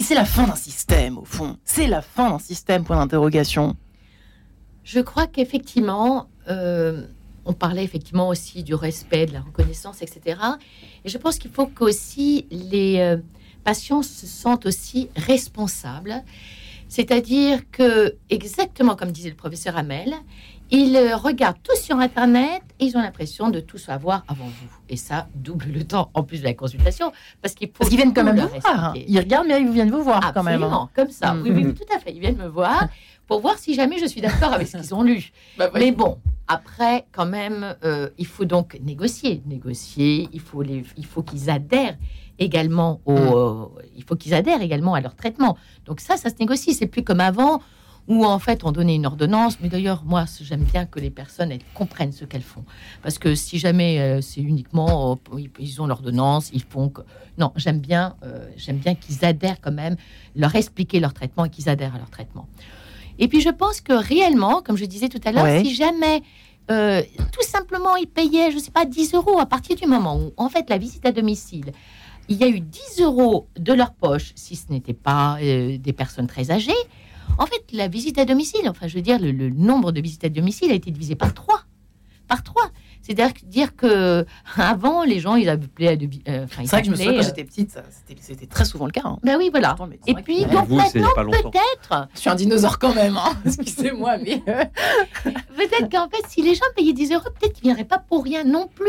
[0.00, 1.58] c'est la fin d'un système, au fond.
[1.64, 2.82] C'est la fin d'un système.
[2.82, 3.76] Point d'interrogation.
[4.84, 7.06] Je crois qu'effectivement, euh,
[7.46, 10.38] on parlait effectivement aussi du respect, de la reconnaissance, etc.
[11.04, 13.16] Et je pense qu'il faut qu'aussi les euh,
[13.64, 16.22] patients se sentent aussi responsables.
[16.88, 20.14] C'est-à-dire que, exactement comme disait le professeur Hamel,
[20.70, 24.68] Ils regardent tout sur Internet et ils ont l'impression de tout savoir avant vous.
[24.88, 27.12] Et ça double le temps en plus de la consultation
[27.42, 28.94] parce qu'ils viennent quand même vous voir.
[28.96, 30.62] Ils regardent, mais ils viennent vous voir quand même.
[30.62, 30.88] Hein.
[30.94, 31.36] comme ça.
[31.42, 32.12] Oui, oui, tout à fait.
[32.12, 32.88] Ils viennent me voir
[33.26, 35.32] pour voir si jamais je suis d'accord avec ce qu'ils ont lu.
[35.58, 36.18] Bah mais bon,
[36.48, 39.42] après, quand même, euh, il faut donc négocier.
[39.46, 41.96] Négocier, il faut, les, il faut qu'ils adhèrent
[42.38, 43.68] également au, mm.
[43.96, 45.56] il faut qu'ils adhèrent également à leur traitement.
[45.86, 46.74] Donc ça, ça se négocie.
[46.74, 47.60] C'est plus comme avant
[48.06, 49.58] où en fait on donnait une ordonnance.
[49.60, 52.64] Mais d'ailleurs, moi, j'aime bien que les personnes elles, comprennent ce qu'elles font.
[53.02, 57.02] Parce que si jamais euh, c'est uniquement, euh, ils ont l'ordonnance, ils font que...
[57.38, 59.96] Non, j'aime bien, euh, j'aime bien qu'ils adhèrent quand même,
[60.36, 62.46] leur expliquer leur traitement et qu'ils adhèrent à leur traitement.
[63.18, 66.22] Et puis je pense que réellement, comme je disais tout à l'heure, si jamais
[66.68, 70.32] tout simplement ils payaient, je ne sais pas, 10 euros à partir du moment où
[70.36, 71.72] en fait la visite à domicile
[72.28, 76.26] il y a eu 10 euros de leur poche, si ce n'était pas des personnes
[76.26, 76.72] très âgées,
[77.38, 80.24] en fait, la visite à domicile, enfin, je veux dire, le, le nombre de visites
[80.24, 81.62] à domicile a été divisé par trois.
[82.28, 82.70] Par trois.
[83.04, 84.24] C'est-à-dire que
[84.56, 87.22] avant, les gens, ils appelaient à euh, c'est vrai que je me souviens quand euh,
[87.22, 87.78] j'étais petite,
[88.20, 89.02] c'était très souvent le cas.
[89.04, 89.18] Hein.
[89.22, 89.76] Ben oui, voilà.
[90.06, 92.08] Et puis, donc maintenant, peut-être.
[92.14, 93.36] Je suis un dinosaure quand même, hein.
[93.44, 94.42] excusez-moi, mais.
[94.48, 94.64] Euh,
[95.56, 98.24] peut-être qu'en fait, si les gens payaient 10 euros, peut-être qu'ils ne viendraient pas pour
[98.24, 98.88] rien non plus.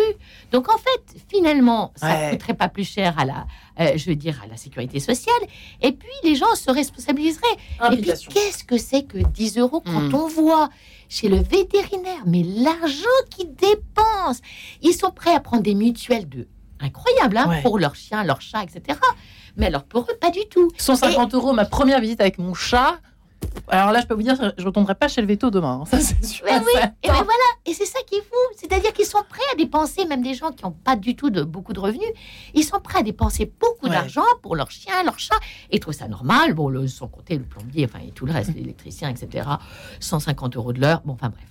[0.51, 4.39] Donc en fait, finalement, ça ne coûterait pas plus cher à la, je veux dire,
[4.43, 5.35] à la sécurité sociale.
[5.81, 7.43] Et puis, les gens se responsabiliseraient.
[7.91, 10.15] Et puis, qu'est-ce que c'est que 10 euros quand hmm.
[10.15, 10.69] on voit?
[11.09, 14.41] Chez le vétérinaire, mais l'argent qu'ils dépensent,
[14.81, 16.47] ils sont prêts à prendre des mutuelles de
[16.79, 18.99] incroyables hein, pour leurs chiens, leurs chats, etc.
[19.55, 20.69] Mais alors pour eux, pas du tout.
[20.77, 22.99] 150 euros, ma première visite avec mon chat.
[23.67, 25.81] Alors là, je peux vous dire, je ne retournerai pas chez le veto demain.
[25.81, 26.45] Hein, ça, c'est sûr.
[26.45, 26.53] oui,
[27.03, 27.49] et ben voilà.
[27.65, 28.35] Et c'est ça qui est fou.
[28.55, 31.43] C'est-à-dire qu'ils sont prêts à dépenser, même des gens qui n'ont pas du tout de
[31.43, 32.09] beaucoup de revenus,
[32.53, 35.39] ils sont prêts à dépenser beaucoup d'argent pour leurs chiens, leurs chats,
[35.71, 36.53] et trouvent ça normal.
[36.53, 39.47] Bon, le, sans compter le plombier, enfin, et tout le reste, l'électricien, etc.
[39.99, 41.01] 150 euros de l'heure.
[41.05, 41.45] Bon, enfin, bref.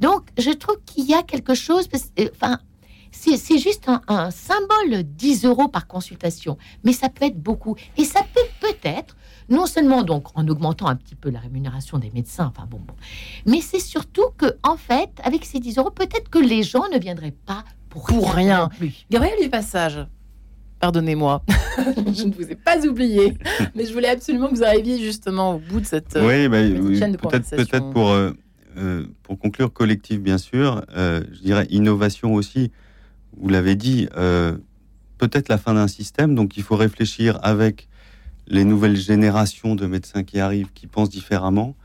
[0.00, 1.88] Donc, je trouve qu'il y a quelque chose.
[2.18, 2.58] Euh, enfin,
[3.10, 7.76] c'est juste un, un, symbole 10 euros par consultation, mais ça peut être beaucoup.
[7.96, 9.16] Et ça peut peut-être
[9.48, 12.94] non seulement donc en augmentant un petit peu la rémunération des médecins, enfin bon, bon
[13.46, 16.98] mais c'est surtout que en fait, avec ces 10 euros, peut-être que les gens ne
[16.98, 18.68] viendraient pas pour, pour rien.
[18.68, 19.06] plus.
[19.10, 20.06] Gabriel du passage.
[20.80, 21.42] Pardonnez-moi,
[22.14, 23.36] je ne vous ai pas oublié,
[23.74, 26.62] mais je voulais absolument que vous arriviez justement au bout de cette, oui, bah,
[26.96, 28.30] chaîne de peut-être, peut-être pour, euh,
[28.76, 32.70] euh, pour conclure, collectif bien sûr, euh, je dirais innovation aussi,
[33.36, 34.06] vous l'avez dit,
[35.18, 37.88] peut-être la fin d'un système, donc il faut réfléchir avec
[38.48, 41.76] les nouvelles générations de médecins qui arrivent, qui pensent différemment,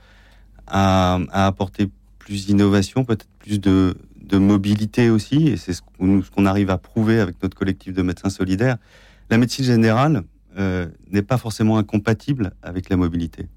[0.67, 1.89] à, apporter
[2.19, 3.95] plus d'innovation, peut-être plus de,
[4.33, 8.77] mobilité aussi, et c'est ce qu'on arrive à prouver avec notre collectif de médecins solidaires.
[9.29, 10.23] La médecine générale
[10.57, 13.47] euh, n'est pas forcément incompatible avec la mobilité.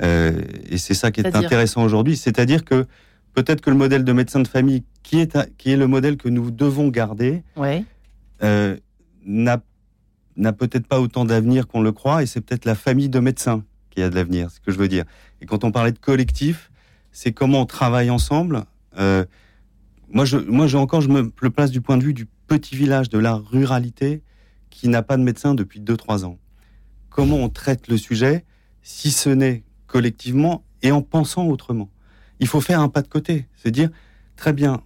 [0.00, 2.86] Euh, et c'est ça qui est, intéressant aujourd'hui, c'est-à-dire que
[3.34, 6.30] peut-être que le modèle de médecin de famille, qui est, qui est le modèle que
[6.30, 7.84] nous devons garder, ouais.
[8.42, 8.78] euh,
[9.26, 9.60] n'a
[10.38, 13.64] n'a peut-être pas autant d'avenir qu'on le croit, et c'est peut-être la famille de médecins
[13.90, 15.04] qui a de l'avenir, ce que je veux dire.
[15.40, 16.70] Et quand on parlait de collectif,
[17.12, 18.64] c'est comment on travaille ensemble.
[18.98, 19.24] Euh,
[20.10, 23.08] moi, je, moi, encore, je me le place du point de vue du petit village,
[23.08, 24.22] de la ruralité,
[24.70, 26.38] qui n'a pas de médecin depuis 2-3 ans.
[27.10, 28.44] Comment on traite le sujet,
[28.82, 31.90] si ce n'est collectivement et en pensant autrement?
[32.40, 33.90] Il faut faire un pas de côté, c'est dire,
[34.36, 34.82] très bien,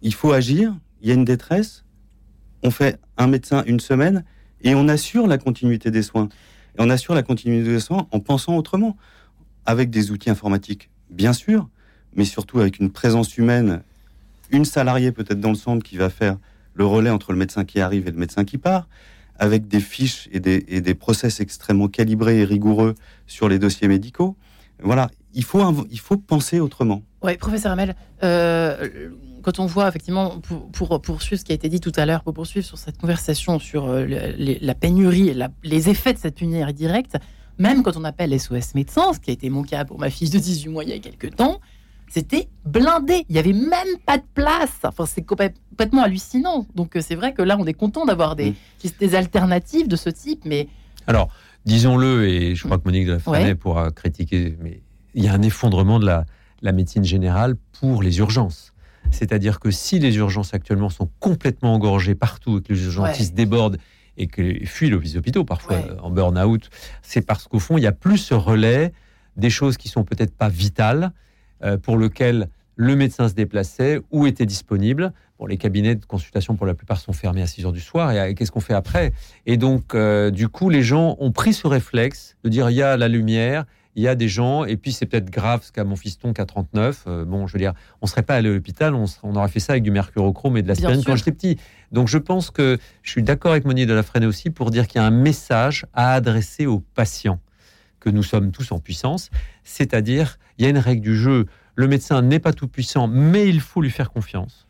[0.00, 1.84] il faut agir, il y a une détresse,
[2.62, 4.24] on fait un médecin une semaine,
[4.62, 6.28] et on assure la continuité des soins.
[6.78, 8.96] Et on assure la continuité des soins en pensant autrement,
[9.64, 11.68] avec des outils informatiques, bien sûr,
[12.14, 13.82] mais surtout avec une présence humaine,
[14.50, 16.38] une salariée peut-être dans le centre qui va faire
[16.74, 18.88] le relais entre le médecin qui arrive et le médecin qui part,
[19.38, 22.94] avec des fiches et des, process extrêmement calibrés et rigoureux
[23.26, 24.36] sur les dossiers médicaux.
[24.82, 27.02] Voilà, il faut, il faut penser autrement.
[27.26, 29.10] Oui, professeur Hamel, euh,
[29.42, 30.40] quand on voit effectivement,
[30.72, 33.58] pour, poursuivre ce qui a été dit tout à l'heure, pour poursuivre sur cette conversation
[33.58, 34.06] sur euh,
[34.38, 37.16] la pénurie et les effets de cette pénurie directe,
[37.58, 40.30] même quand on appelle SOS médecins, ce qui a été mon cas pour ma fille
[40.30, 41.60] de 18 mois il y a quelques temps,
[42.08, 43.24] c'était blindé.
[43.28, 44.78] Il n'y avait même pas de place.
[44.84, 46.64] Enfin, c'est complètement hallucinant.
[46.76, 48.50] Donc, euh, c'est vrai que là, on est content d'avoir des,
[48.84, 48.88] mm.
[49.00, 50.44] des alternatives de ce type.
[50.44, 50.68] Mais
[51.08, 51.28] alors,
[51.64, 54.82] disons-le, et je crois que Monique de la Freinet pourra critiquer, mais
[55.14, 56.24] il y a un effondrement de la,
[56.62, 58.72] la médecine générale pour les urgences.
[59.10, 63.78] C'est-à-dire que si les urgences actuellement sont complètement engorgées partout et que les urgentistes débordent
[64.16, 66.68] et que fuient les hôpitaux parfois en burn-out,
[67.02, 68.92] c'est parce qu'au fond, il y a plus ce relais
[69.36, 71.12] des choses qui sont peut-être pas vitales,
[71.64, 75.12] euh, pour lesquelles le médecin se déplaçait ou était disponible.
[75.38, 78.12] Bon, les cabinets de consultation, pour la plupart, sont fermés à 6 heures du soir.
[78.12, 79.12] Et, qu'est-ce qu'on fait après?
[79.46, 82.82] Et donc, euh, du coup, les gens ont pris ce réflexe de dire il y
[82.82, 83.64] a la lumière,
[83.96, 86.40] il y a des gens, et puis c'est peut-être grave ce qu'a mon fiston qui
[86.42, 87.04] a 39.
[87.06, 87.72] Euh, bon, je veux dire,
[88.02, 90.68] on serait pas allé à l'hôpital, on, aurait fait ça avec du mercurochrome et de
[90.68, 91.56] l'aspirine quand j'étais petit.
[91.92, 94.86] Donc je pense que je suis d'accord avec Monique de la Freinet aussi pour dire
[94.86, 97.40] qu'il y a un message à adresser aux patients,
[97.98, 99.30] que nous sommes tous en puissance,
[99.64, 103.48] c'est-à-dire, il y a une règle du jeu, le médecin n'est pas tout puissant, mais
[103.48, 104.65] il faut lui faire confiance.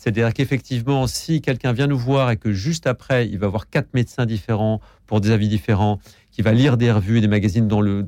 [0.00, 3.92] C'est-à-dire qu'effectivement, si quelqu'un vient nous voir et que juste après, il va voir quatre
[3.92, 5.98] médecins différents pour des avis différents,
[6.30, 8.02] qui va lire des revues et des magazines dans, le,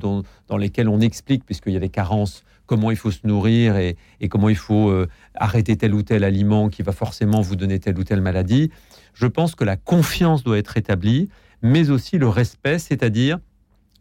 [0.57, 4.27] lesquels on explique, puisqu'il y a des carences, comment il faut se nourrir et, et
[4.27, 7.99] comment il faut euh, arrêter tel ou tel aliment qui va forcément vous donner telle
[7.99, 8.71] ou telle maladie.
[9.13, 11.29] Je pense que la confiance doit être établie,
[11.61, 13.37] mais aussi le respect, c'est-à-dire,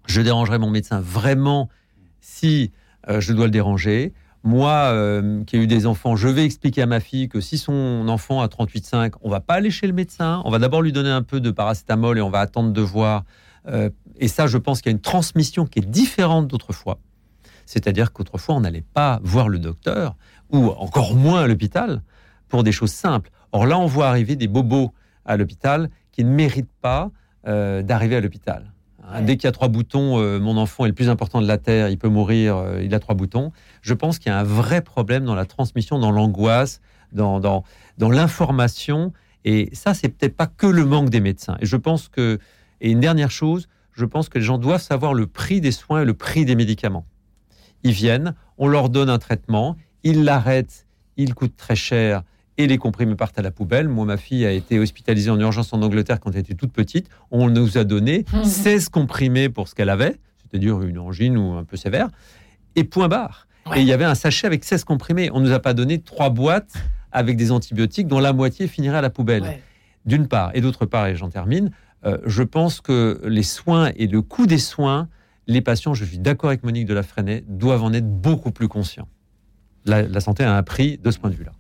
[0.06, 1.68] je dérangerai mon médecin vraiment
[2.22, 2.70] si
[3.10, 4.14] euh, je dois le déranger.
[4.44, 7.58] Moi, euh, qui ai eu des enfants, je vais expliquer à ma fille que si
[7.58, 10.42] son enfant a 38,5, on va pas aller chez le médecin.
[10.44, 13.22] On va d'abord lui donner un peu de paracétamol et on va attendre de voir.
[13.68, 16.98] Euh, et ça, je pense qu'il y a une transmission qui est différente d'autrefois.
[17.66, 20.16] C'est-à-dire qu'autrefois, on n'allait pas voir le docteur,
[20.50, 22.02] ou encore moins à l'hôpital,
[22.48, 23.30] pour des choses simples.
[23.52, 24.92] Or là, on voit arriver des bobos
[25.24, 27.10] à l'hôpital qui ne méritent pas
[27.44, 28.72] d'arriver à l'hôpital.
[29.08, 31.46] Hein, dès qu'il y a trois boutons, euh, mon enfant est le plus important de
[31.46, 33.52] la Terre, il peut mourir, euh, il a trois boutons.
[33.80, 36.80] Je pense qu'il y a un vrai problème dans la transmission, dans l'angoisse,
[37.12, 37.64] dans, dans,
[37.98, 39.12] dans l'information.
[39.44, 41.56] Et ça, c'est peut-être pas que le manque des médecins.
[41.60, 42.38] Et je pense que,
[42.80, 46.02] et une dernière chose, je pense que les gens doivent savoir le prix des soins
[46.02, 47.04] et le prix des médicaments.
[47.82, 50.86] Ils viennent, on leur donne un traitement, ils l'arrêtent,
[51.16, 52.22] il coûte très cher,
[52.58, 53.88] et les comprimés partent à la poubelle.
[53.88, 57.08] Moi, ma fille a été hospitalisée en urgence en Angleterre quand elle était toute petite.
[57.30, 61.64] On nous a donné 16 comprimés pour ce qu'elle avait, c'est-à-dire une angine ou un
[61.64, 62.08] peu sévère,
[62.76, 63.46] et point barre.
[63.76, 65.30] Et il y avait un sachet avec 16 comprimés.
[65.32, 66.74] On ne nous a pas donné trois boîtes
[67.12, 69.60] avec des antibiotiques dont la moitié finirait à la poubelle.
[70.04, 70.50] D'une part.
[70.54, 71.70] Et d'autre part, et j'en termine,
[72.04, 75.08] euh, je pense que les soins et le coût des soins,
[75.46, 78.66] les patients, je suis d'accord avec Monique de la Freinet, doivent en être beaucoup plus
[78.66, 79.06] conscients.
[79.84, 81.52] la santé a un prix de ce point de vue-là.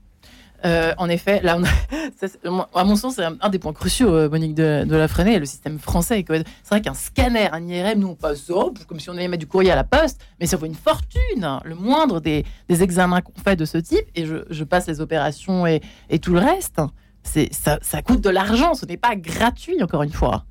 [0.64, 1.58] Euh, en effet, là,
[2.74, 5.78] à mon sens, c'est un, des points cruciaux, euh, Monique de, la Freinet, le système
[5.78, 6.24] français.
[6.28, 8.50] C'est vrai qu'un scanner, un IRM, nous on passe
[8.86, 11.60] comme si on allait mettre du courrier à la poste, mais ça vaut une fortune,
[11.64, 15.80] le moindre des, examens qu'on fait de ce type, et je, passe les opérations et,
[16.20, 16.80] tout le reste.
[17.24, 20.44] Ça, ça coûte de l'argent, ce n'est pas gratuit, encore une fois.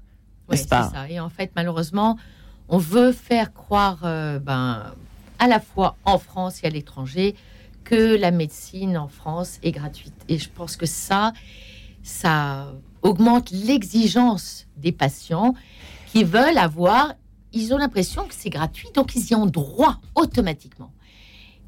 [0.49, 0.91] Oui, c'est ça.
[1.09, 2.17] Et en fait, malheureusement,
[2.69, 4.83] on veut faire croire, euh, ben,
[5.39, 7.35] à la fois en France et à l'étranger,
[7.83, 10.13] que la médecine en France est gratuite.
[10.29, 11.33] Et je pense que ça,
[12.03, 15.53] ça augmente l'exigence des patients
[16.11, 17.13] qui veulent avoir,
[17.53, 20.91] ils ont l'impression que c'est gratuit, donc ils y ont droit automatiquement.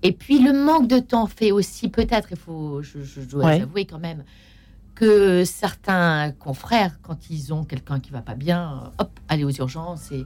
[0.02, 4.00] Et puis le manque de temps fait aussi peut-être, il faut, je, dois avouer quand
[4.00, 4.24] même,
[4.96, 10.12] que certains confrères, quand ils ont quelqu'un qui va pas bien, hop, aller aux urgences.
[10.12, 10.26] Et,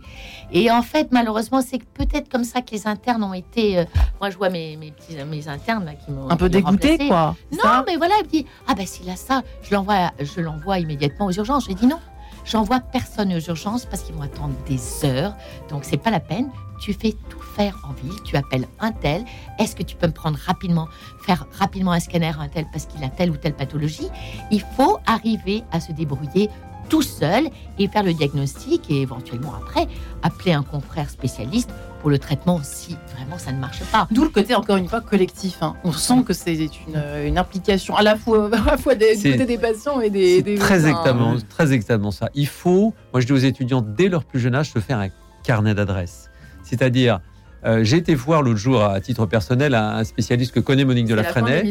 [0.51, 3.79] et en fait, malheureusement, c'est peut-être comme ça que les internes ont été.
[3.79, 3.85] Euh,
[4.19, 7.35] moi, je vois mes, mes petits mes internes qui m'ont un peu dégoûté, quoi.
[7.51, 11.27] Non, mais voilà, il dit ah ben s'il a ça, je l'envoie, je l'envoie immédiatement
[11.27, 11.65] aux urgences.
[11.67, 11.99] J'ai dit non.
[12.45, 15.35] J'envoie personne aux urgences parce qu'ils vont attendre des heures.
[15.69, 16.49] Donc, c'est pas la peine
[16.79, 19.23] tu fais tout faire en ville, tu appelles un tel,
[19.59, 20.87] est-ce que tu peux me prendre rapidement,
[21.21, 24.07] faire rapidement un scanner un tel parce qu'il a telle ou telle pathologie?
[24.51, 26.49] Il faut arriver à se débrouiller
[26.89, 27.49] tout seul
[27.79, 29.87] et faire le diagnostic et éventuellement après
[30.23, 31.69] appeler un confrère spécialiste
[32.01, 34.07] pour le traitement si vraiment ça ne marche pas.
[34.11, 35.57] D'où le côté encore une fois collectif.
[35.61, 35.75] Hein.
[35.83, 39.57] On sent que c'est une, une, implication à la fois, à la fois des, des
[39.57, 42.29] patients et des, des très exactement, très exactement ça.
[42.35, 45.09] Il faut, moi je dis aux étudiants dès leur plus jeune âge, se faire un
[45.43, 46.26] carnet d'adresses.
[46.67, 47.21] C'est-à-dire,
[47.65, 51.15] euh, j'ai été voir l'autre jour, à titre personnel, un spécialiste que connaît Monique de
[51.15, 51.23] la.
[51.23, 51.41] Ah.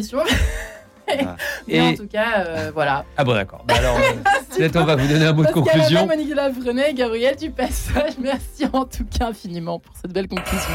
[1.69, 3.05] Et en tout cas, euh, voilà.
[3.17, 3.65] Ah bon, d'accord.
[3.67, 3.97] Bah alors,
[4.57, 6.07] peut-être on va vous donner un mot de conclusion.
[6.07, 8.15] Monique de la Freinet, Gabriel du passage.
[8.21, 10.73] Merci en tout cas infiniment pour cette belle conclusion.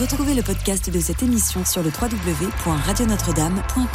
[0.00, 3.86] Retrouvez le podcast de cette émission sur le www.radionotre-dame.com.